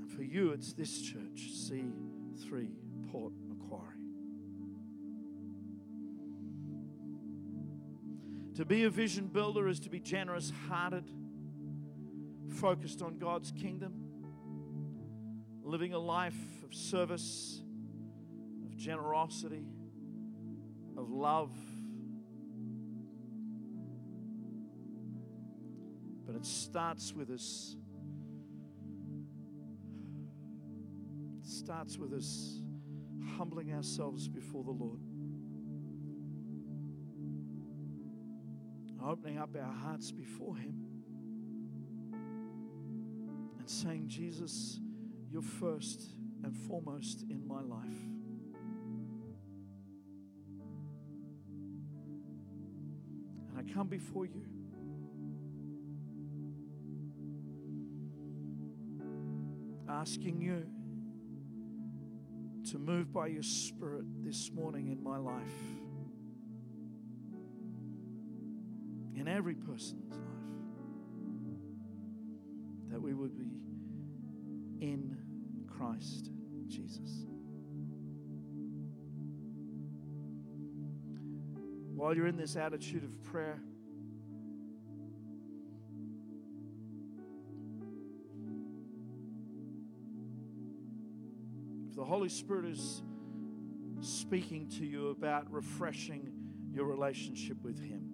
And 0.00 0.10
for 0.10 0.24
you, 0.24 0.50
it's 0.50 0.72
this 0.72 1.00
church, 1.00 1.52
C3. 2.34 2.68
Port 3.10 3.32
Macquarie. 3.48 3.94
To 8.56 8.64
be 8.64 8.84
a 8.84 8.90
vision 8.90 9.26
builder 9.26 9.68
is 9.68 9.80
to 9.80 9.90
be 9.90 10.00
generous 10.00 10.52
hearted, 10.68 11.04
focused 12.60 13.02
on 13.02 13.18
God's 13.18 13.50
kingdom, 13.50 13.94
living 15.62 15.92
a 15.92 15.98
life 15.98 16.34
of 16.64 16.74
service, 16.74 17.60
of 18.64 18.76
generosity, 18.76 19.66
of 20.96 21.10
love. 21.10 21.52
But 26.26 26.36
it 26.36 26.46
starts 26.46 27.12
with 27.12 27.30
us. 27.30 27.76
Starts 31.64 31.96
with 31.96 32.12
us 32.12 32.60
humbling 33.38 33.72
ourselves 33.72 34.28
before 34.28 34.62
the 34.64 34.70
Lord. 34.70 35.00
Opening 39.02 39.38
up 39.38 39.56
our 39.56 39.72
hearts 39.72 40.12
before 40.12 40.56
Him 40.56 40.74
and 43.58 43.70
saying, 43.70 44.08
Jesus, 44.08 44.78
you're 45.30 45.40
first 45.40 46.02
and 46.42 46.54
foremost 46.54 47.24
in 47.30 47.48
my 47.48 47.62
life. 47.62 48.04
And 53.48 53.58
I 53.58 53.72
come 53.72 53.88
before 53.88 54.26
you. 54.26 54.44
Asking 59.88 60.42
you 60.42 60.66
to 62.74 62.80
move 62.80 63.12
by 63.12 63.28
your 63.28 63.44
Spirit 63.44 64.04
this 64.24 64.50
morning 64.50 64.88
in 64.88 65.00
my 65.00 65.16
life, 65.16 65.38
in 69.14 69.28
every 69.28 69.54
person's 69.54 70.10
life, 70.10 70.20
that 72.90 73.00
we 73.00 73.14
would 73.14 73.38
be 73.38 73.60
in 74.84 75.16
Christ 75.68 76.30
Jesus. 76.66 77.26
While 81.94 82.16
you're 82.16 82.26
in 82.26 82.36
this 82.36 82.56
attitude 82.56 83.04
of 83.04 83.22
prayer, 83.22 83.62
The 91.96 92.04
Holy 92.04 92.28
Spirit 92.28 92.64
is 92.64 93.02
speaking 94.00 94.68
to 94.78 94.84
you 94.84 95.10
about 95.10 95.50
refreshing 95.52 96.32
your 96.72 96.86
relationship 96.86 97.56
with 97.62 97.78
Him, 97.80 98.10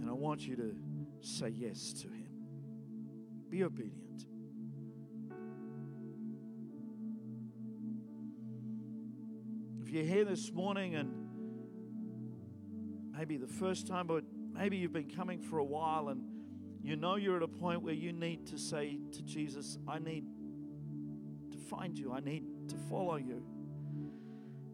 and 0.00 0.08
I 0.08 0.14
want 0.14 0.40
you 0.46 0.56
to 0.56 0.74
say 1.20 1.50
yes 1.50 1.92
to 2.00 2.08
Him, 2.08 2.30
be 3.50 3.62
obedient. 3.62 4.24
If 9.82 9.90
you're 9.90 10.04
here 10.04 10.24
this 10.24 10.50
morning 10.50 10.94
and 10.94 11.12
maybe 13.12 13.36
the 13.36 13.46
first 13.46 13.86
time, 13.86 14.06
but 14.06 14.24
maybe 14.54 14.78
you've 14.78 14.94
been 14.94 15.10
coming 15.10 15.42
for 15.42 15.58
a 15.58 15.64
while 15.64 16.08
and 16.08 16.22
you 16.86 16.94
know 16.94 17.16
you're 17.16 17.36
at 17.36 17.42
a 17.42 17.48
point 17.48 17.82
where 17.82 17.94
you 17.94 18.12
need 18.12 18.46
to 18.46 18.58
say 18.58 19.00
to 19.10 19.22
Jesus, 19.22 19.76
I 19.88 19.98
need 19.98 20.24
to 21.50 21.58
find 21.58 21.98
you, 21.98 22.12
I 22.12 22.20
need 22.20 22.44
to 22.68 22.76
follow 22.88 23.16
you. 23.16 23.42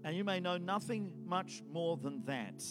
And 0.04 0.14
you 0.14 0.22
may 0.22 0.38
know 0.38 0.58
nothing 0.58 1.10
much 1.24 1.62
more 1.72 1.96
than 1.96 2.22
that. 2.26 2.62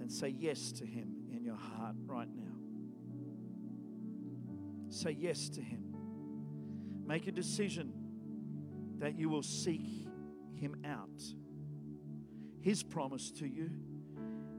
And 0.00 0.10
say 0.10 0.34
yes 0.36 0.72
to 0.72 0.84
Him 0.84 1.14
in 1.30 1.44
your 1.44 1.54
heart 1.54 1.94
right 2.06 2.28
now. 2.34 2.56
Say 4.88 5.12
yes 5.12 5.48
to 5.50 5.60
Him. 5.60 5.94
Make 7.06 7.28
a 7.28 7.32
decision 7.32 7.92
that 8.98 9.16
you 9.16 9.28
will 9.28 9.44
seek 9.44 10.08
Him 10.56 10.74
out. 10.84 11.22
His 12.62 12.82
promise 12.82 13.30
to 13.32 13.46
you 13.46 13.70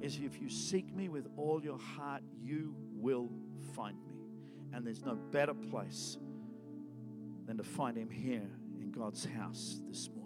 is 0.02 0.20
if 0.24 0.41
you 0.41 0.49
seek 0.49 0.93
me 0.95 1.10
with 1.10 1.28
all 1.38 1.62
your 1.64 1.78
heart, 1.78 2.24
you 2.41 2.76
will 2.93 3.30
find 3.76 3.95
me. 4.08 4.16
And 4.74 4.86
there's 4.86 5.06
no 5.06 5.16
better 5.16 5.54
place 5.54 6.18
than 7.45 7.58
to 7.58 7.64
find 7.64 7.97
Him 7.97 8.10
here 8.10 8.49
in 8.80 8.91
God's 8.91 9.26
house 9.26 9.80
this 9.88 10.10
morning. 10.10 10.22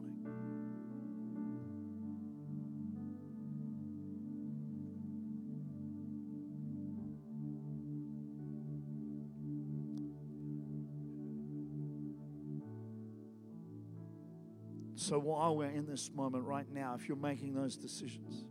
So 14.95 15.19
while 15.19 15.55
we're 15.55 15.69
in 15.69 15.85
this 15.85 16.09
moment 16.15 16.45
right 16.45 16.65
now, 16.71 16.95
if 16.97 17.07
you're 17.07 17.15
making 17.15 17.53
those 17.53 17.75
decisions, 17.75 18.45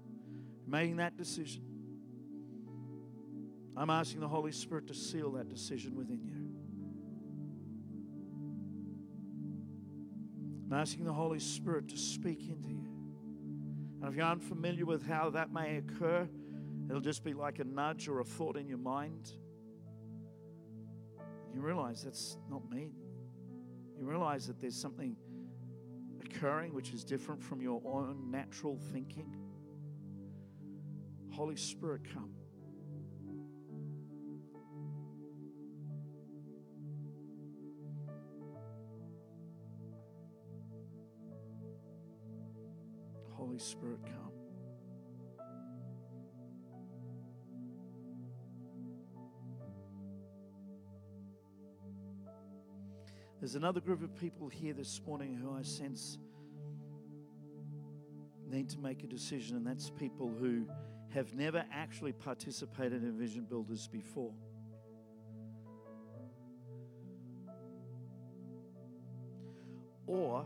making 0.67 0.97
that 0.97 1.17
decision, 1.17 1.63
I'm 3.77 3.91
asking 3.91 4.21
the 4.21 4.29
Holy 4.29 4.53
Spirit 4.53 4.87
to 4.89 4.95
seal 4.95 5.33
that 5.33 5.49
decision 5.49 5.97
within 5.97 6.23
you. 6.25 6.55
I'm 10.67 10.81
asking 10.81 11.05
the 11.05 11.13
Holy 11.13 11.41
Spirit 11.41 11.89
to 11.89 11.97
speak 11.97 12.49
into 12.49 12.71
you. 12.71 12.89
And 14.01 14.09
if 14.09 14.17
you're 14.17 14.27
unfamiliar 14.27 14.87
with 14.87 15.07
how 15.07 15.31
that 15.31 15.53
may 15.53 15.77
occur, 15.77 16.29
it'll 16.89 17.01
just 17.01 17.25
be 17.25 17.35
like 17.35 17.59
a 17.59 17.65
nudge 17.65 18.09
or 18.09 18.21
a 18.21 18.25
thought 18.25 18.57
in 18.57 18.69
your 18.69 18.79
mind. 18.79 19.33
You 21.53 21.61
realize 21.61 22.03
that's 22.03 22.37
not 22.51 22.69
me. 22.71 22.93
You 23.99 24.07
realize 24.07 24.47
that 24.47 24.61
there's 24.61 24.77
something 24.77 25.17
occurring 26.25 26.75
which 26.75 26.93
is 26.93 27.05
different 27.05 27.43
from 27.43 27.61
your 27.61 27.81
own 27.85 28.31
natural 28.31 28.79
thinking. 28.93 29.37
Holy 31.35 31.57
Spirit, 31.57 32.03
come. 32.15 32.31
Holy 43.33 43.59
Spirit, 43.59 43.99
come. 44.05 44.31
There's 53.41 53.57
another 53.57 53.81
group 53.81 54.05
of 54.05 54.15
people 54.15 54.49
here 54.49 54.73
this 54.73 55.01
morning 55.05 55.35
who 55.35 55.53
I 55.53 55.63
sense 55.63 56.17
need 58.49 58.69
to 58.69 58.79
make 58.79 59.03
a 59.03 59.09
decision, 59.09 59.57
and 59.57 59.67
that's 59.67 59.91
people 59.91 60.33
who 60.39 60.69
have 61.15 61.33
never 61.33 61.65
actually 61.73 62.13
participated 62.13 63.05
in 63.05 63.17
Vision 63.17 63.45
Builders 63.45 63.87
before. 63.87 64.33
Or 70.09 70.45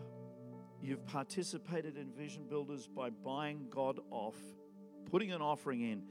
you've 0.83 1.07
participated 1.07 1.97
in 1.97 2.13
Vision 2.13 2.45
Builders 2.49 2.87
by 2.87 3.09
buying 3.09 3.69
God 3.71 3.99
off, 4.11 4.37
putting 5.11 5.33
an 5.33 5.41
offering 5.41 5.81
in, 5.81 6.03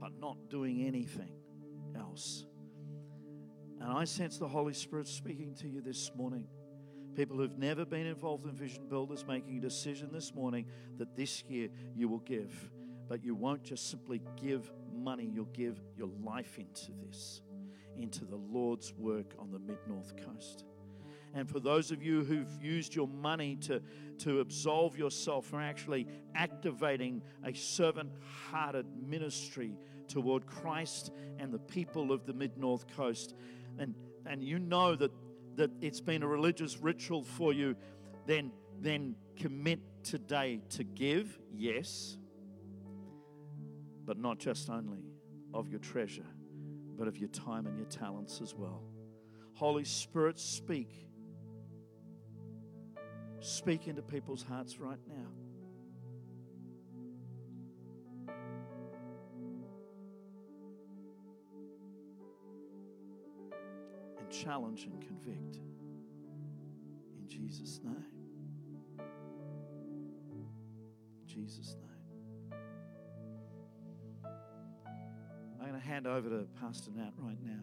but 0.00 0.18
not 0.18 0.48
doing 0.48 0.86
anything 0.86 1.32
else. 1.94 2.46
And 3.80 3.92
I 3.92 4.04
sense 4.04 4.38
the 4.38 4.48
Holy 4.48 4.72
Spirit 4.72 5.08
speaking 5.08 5.54
to 5.56 5.68
you 5.68 5.82
this 5.82 6.10
morning. 6.16 6.48
People 7.14 7.36
who've 7.36 7.58
never 7.58 7.84
been 7.84 8.06
involved 8.06 8.46
in 8.46 8.52
Vision 8.52 8.88
Builders 8.88 9.26
making 9.28 9.58
a 9.58 9.60
decision 9.60 10.08
this 10.10 10.34
morning 10.34 10.64
that 10.96 11.14
this 11.14 11.44
year 11.44 11.68
you 11.94 12.08
will 12.08 12.20
give. 12.20 12.70
But 13.08 13.24
you 13.24 13.34
won't 13.34 13.64
just 13.64 13.90
simply 13.90 14.20
give 14.40 14.70
money, 14.94 15.30
you'll 15.32 15.46
give 15.46 15.80
your 15.96 16.10
life 16.22 16.58
into 16.58 16.92
this, 17.06 17.40
into 17.96 18.24
the 18.24 18.36
Lord's 18.36 18.92
work 18.94 19.34
on 19.38 19.50
the 19.50 19.58
mid 19.58 19.78
north 19.88 20.14
coast. 20.24 20.64
And 21.34 21.48
for 21.48 21.60
those 21.60 21.90
of 21.90 22.02
you 22.02 22.24
who've 22.24 22.62
used 22.62 22.94
your 22.94 23.08
money 23.08 23.56
to, 23.62 23.82
to 24.18 24.40
absolve 24.40 24.96
yourself 24.96 25.46
from 25.46 25.60
actually 25.60 26.06
activating 26.34 27.22
a 27.44 27.54
servant 27.54 28.10
hearted 28.50 28.86
ministry 29.06 29.76
toward 30.08 30.46
Christ 30.46 31.12
and 31.38 31.52
the 31.52 31.58
people 31.58 32.12
of 32.12 32.24
the 32.26 32.32
mid 32.32 32.56
north 32.56 32.86
coast, 32.96 33.34
and, 33.78 33.94
and 34.26 34.42
you 34.42 34.58
know 34.58 34.96
that, 34.96 35.12
that 35.56 35.70
it's 35.80 36.00
been 36.00 36.22
a 36.22 36.28
religious 36.28 36.78
ritual 36.78 37.22
for 37.22 37.52
you, 37.52 37.76
then, 38.26 38.50
then 38.80 39.14
commit 39.36 39.80
today 40.02 40.60
to 40.70 40.84
give, 40.84 41.38
yes, 41.54 42.16
but 44.08 44.18
not 44.18 44.38
just 44.38 44.70
only 44.70 45.04
of 45.52 45.68
your 45.68 45.80
treasure, 45.80 46.24
but 46.96 47.06
of 47.06 47.18
your 47.18 47.28
time 47.28 47.66
and 47.66 47.76
your 47.76 47.86
talents 47.88 48.40
as 48.40 48.54
well. 48.54 48.82
Holy 49.52 49.84
Spirit, 49.84 50.40
speak. 50.40 51.06
Speak 53.40 53.86
into 53.86 54.00
people's 54.00 54.42
hearts 54.42 54.78
right 54.80 54.98
now. 55.06 55.28
And 64.18 64.30
challenge 64.30 64.84
and 64.84 65.02
convict. 65.02 65.56
In 67.18 67.28
Jesus' 67.28 67.80
name. 67.84 68.06
In 71.20 71.26
Jesus' 71.26 71.76
name. 71.78 71.87
I'm 75.68 75.74
going 75.74 75.82
to 75.82 75.88
hand 75.90 76.06
over 76.06 76.30
to 76.30 76.46
Pastor 76.62 76.90
Nat 76.96 77.10
right 77.18 77.36
now. 77.44 77.60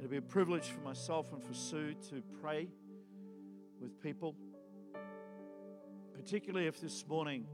It'll 0.00 0.10
be 0.10 0.16
a 0.16 0.20
privilege 0.20 0.70
for 0.70 0.80
myself 0.80 1.32
and 1.32 1.40
for 1.40 1.54
Sue 1.54 1.94
to 2.08 2.20
pray 2.42 2.66
with 3.80 4.02
people, 4.02 4.34
particularly 6.12 6.66
if 6.66 6.80
this 6.80 7.06
morning 7.06 7.46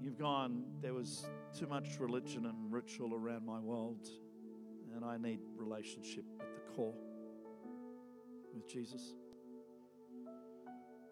you've 0.00 0.18
gone, 0.18 0.64
there 0.80 0.94
was 0.94 1.28
too 1.56 1.68
much 1.68 2.00
religion 2.00 2.44
and 2.44 2.72
ritual 2.72 3.14
around 3.14 3.46
my 3.46 3.60
world 3.60 4.08
and 4.92 5.04
I 5.04 5.16
need 5.16 5.38
relationship 5.54 6.24
at 6.40 6.48
the 6.56 6.72
core 6.74 6.96
with 8.52 8.68
Jesus. 8.68 9.14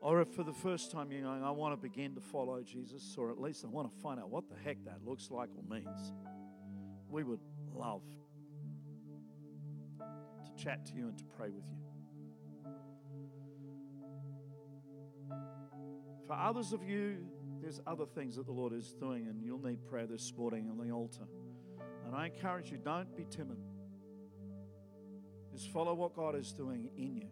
Or 0.05 0.21
if 0.21 0.29
for 0.35 0.43
the 0.43 0.53
first 0.53 0.91
time 0.91 1.11
you're 1.11 1.23
going, 1.23 1.43
I 1.43 1.51
want 1.51 1.73
to 1.73 1.81
begin 1.81 2.15
to 2.15 2.21
follow 2.21 2.63
Jesus, 2.63 3.15
or 3.17 3.31
at 3.31 3.41
least 3.41 3.65
I 3.65 3.69
want 3.69 3.91
to 3.91 4.01
find 4.03 4.21
out 4.21 4.29
what 4.29 4.51
the 4.51 4.55
heck 4.63 4.85
that 4.85 4.99
looks 5.03 5.31
like 5.31 5.49
or 5.57 5.63
means, 5.75 6.13
we 7.09 7.25
would 7.25 7.41
love 7.73 8.03
to 9.99 10.63
chat 10.63 10.85
to 10.85 10.95
you 10.95 11.09
and 11.09 11.17
to 11.17 11.25
pray 11.25 11.49
with 11.49 11.65
you. 11.71 11.79
For 16.27 16.35
others 16.35 16.75
of 16.75 16.83
you, 16.83 17.25
there's 17.63 17.81
other 17.87 18.05
things 18.05 18.37
that 18.37 18.45
the 18.45 18.53
Lord 18.53 18.75
is 18.75 18.93
doing, 19.01 19.27
and 19.27 19.43
you'll 19.43 19.65
need 19.65 19.87
prayer 19.87 20.07
this 20.07 20.35
morning 20.37 20.69
on 20.69 20.87
the 20.87 20.93
altar. 20.93 21.25
And 22.05 22.15
I 22.15 22.27
encourage 22.27 22.71
you, 22.71 22.77
don't 22.77 23.17
be 23.17 23.25
timid. 23.31 23.57
Just 25.51 25.71
follow 25.71 25.95
what 25.95 26.15
God 26.15 26.37
is 26.37 26.53
doing 26.53 26.91
in 26.95 27.17
you 27.17 27.29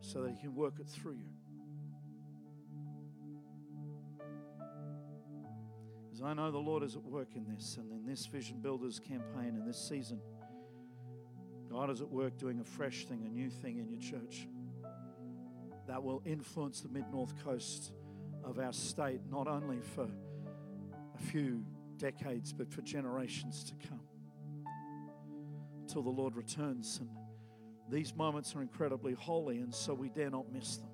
so 0.00 0.22
that 0.22 0.32
He 0.32 0.40
can 0.40 0.56
work 0.56 0.80
it 0.80 0.88
through 0.88 1.18
you. 1.18 1.37
I 6.22 6.34
know 6.34 6.50
the 6.50 6.58
Lord 6.58 6.82
is 6.82 6.96
at 6.96 7.02
work 7.02 7.28
in 7.36 7.46
this 7.54 7.76
and 7.76 7.92
in 7.92 8.06
this 8.06 8.26
Vision 8.26 8.60
Builders 8.60 8.98
campaign 8.98 9.56
in 9.56 9.64
this 9.66 9.78
season. 9.78 10.20
God 11.70 11.90
is 11.90 12.00
at 12.00 12.08
work 12.08 12.38
doing 12.38 12.60
a 12.60 12.64
fresh 12.64 13.04
thing, 13.06 13.24
a 13.24 13.28
new 13.28 13.50
thing 13.50 13.78
in 13.78 13.88
your 13.88 14.00
church 14.00 14.48
that 15.86 16.02
will 16.02 16.22
influence 16.24 16.80
the 16.80 16.88
mid 16.88 17.04
north 17.10 17.34
coast 17.44 17.92
of 18.44 18.58
our 18.58 18.72
state, 18.72 19.20
not 19.30 19.46
only 19.46 19.80
for 19.80 20.08
a 21.14 21.22
few 21.30 21.64
decades, 21.96 22.52
but 22.52 22.70
for 22.72 22.82
generations 22.82 23.64
to 23.64 23.88
come. 23.88 24.00
Till 25.86 26.02
the 26.02 26.10
Lord 26.10 26.36
returns 26.36 26.98
and 27.00 27.10
These 27.90 28.14
moments 28.14 28.54
are 28.54 28.60
incredibly 28.60 29.14
holy, 29.14 29.58
and 29.58 29.74
so 29.74 29.94
we 29.94 30.10
dare 30.10 30.30
not 30.30 30.52
miss 30.52 30.76
them. 30.76 30.90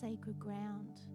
Sacred 0.00 0.38
ground. 0.38 1.08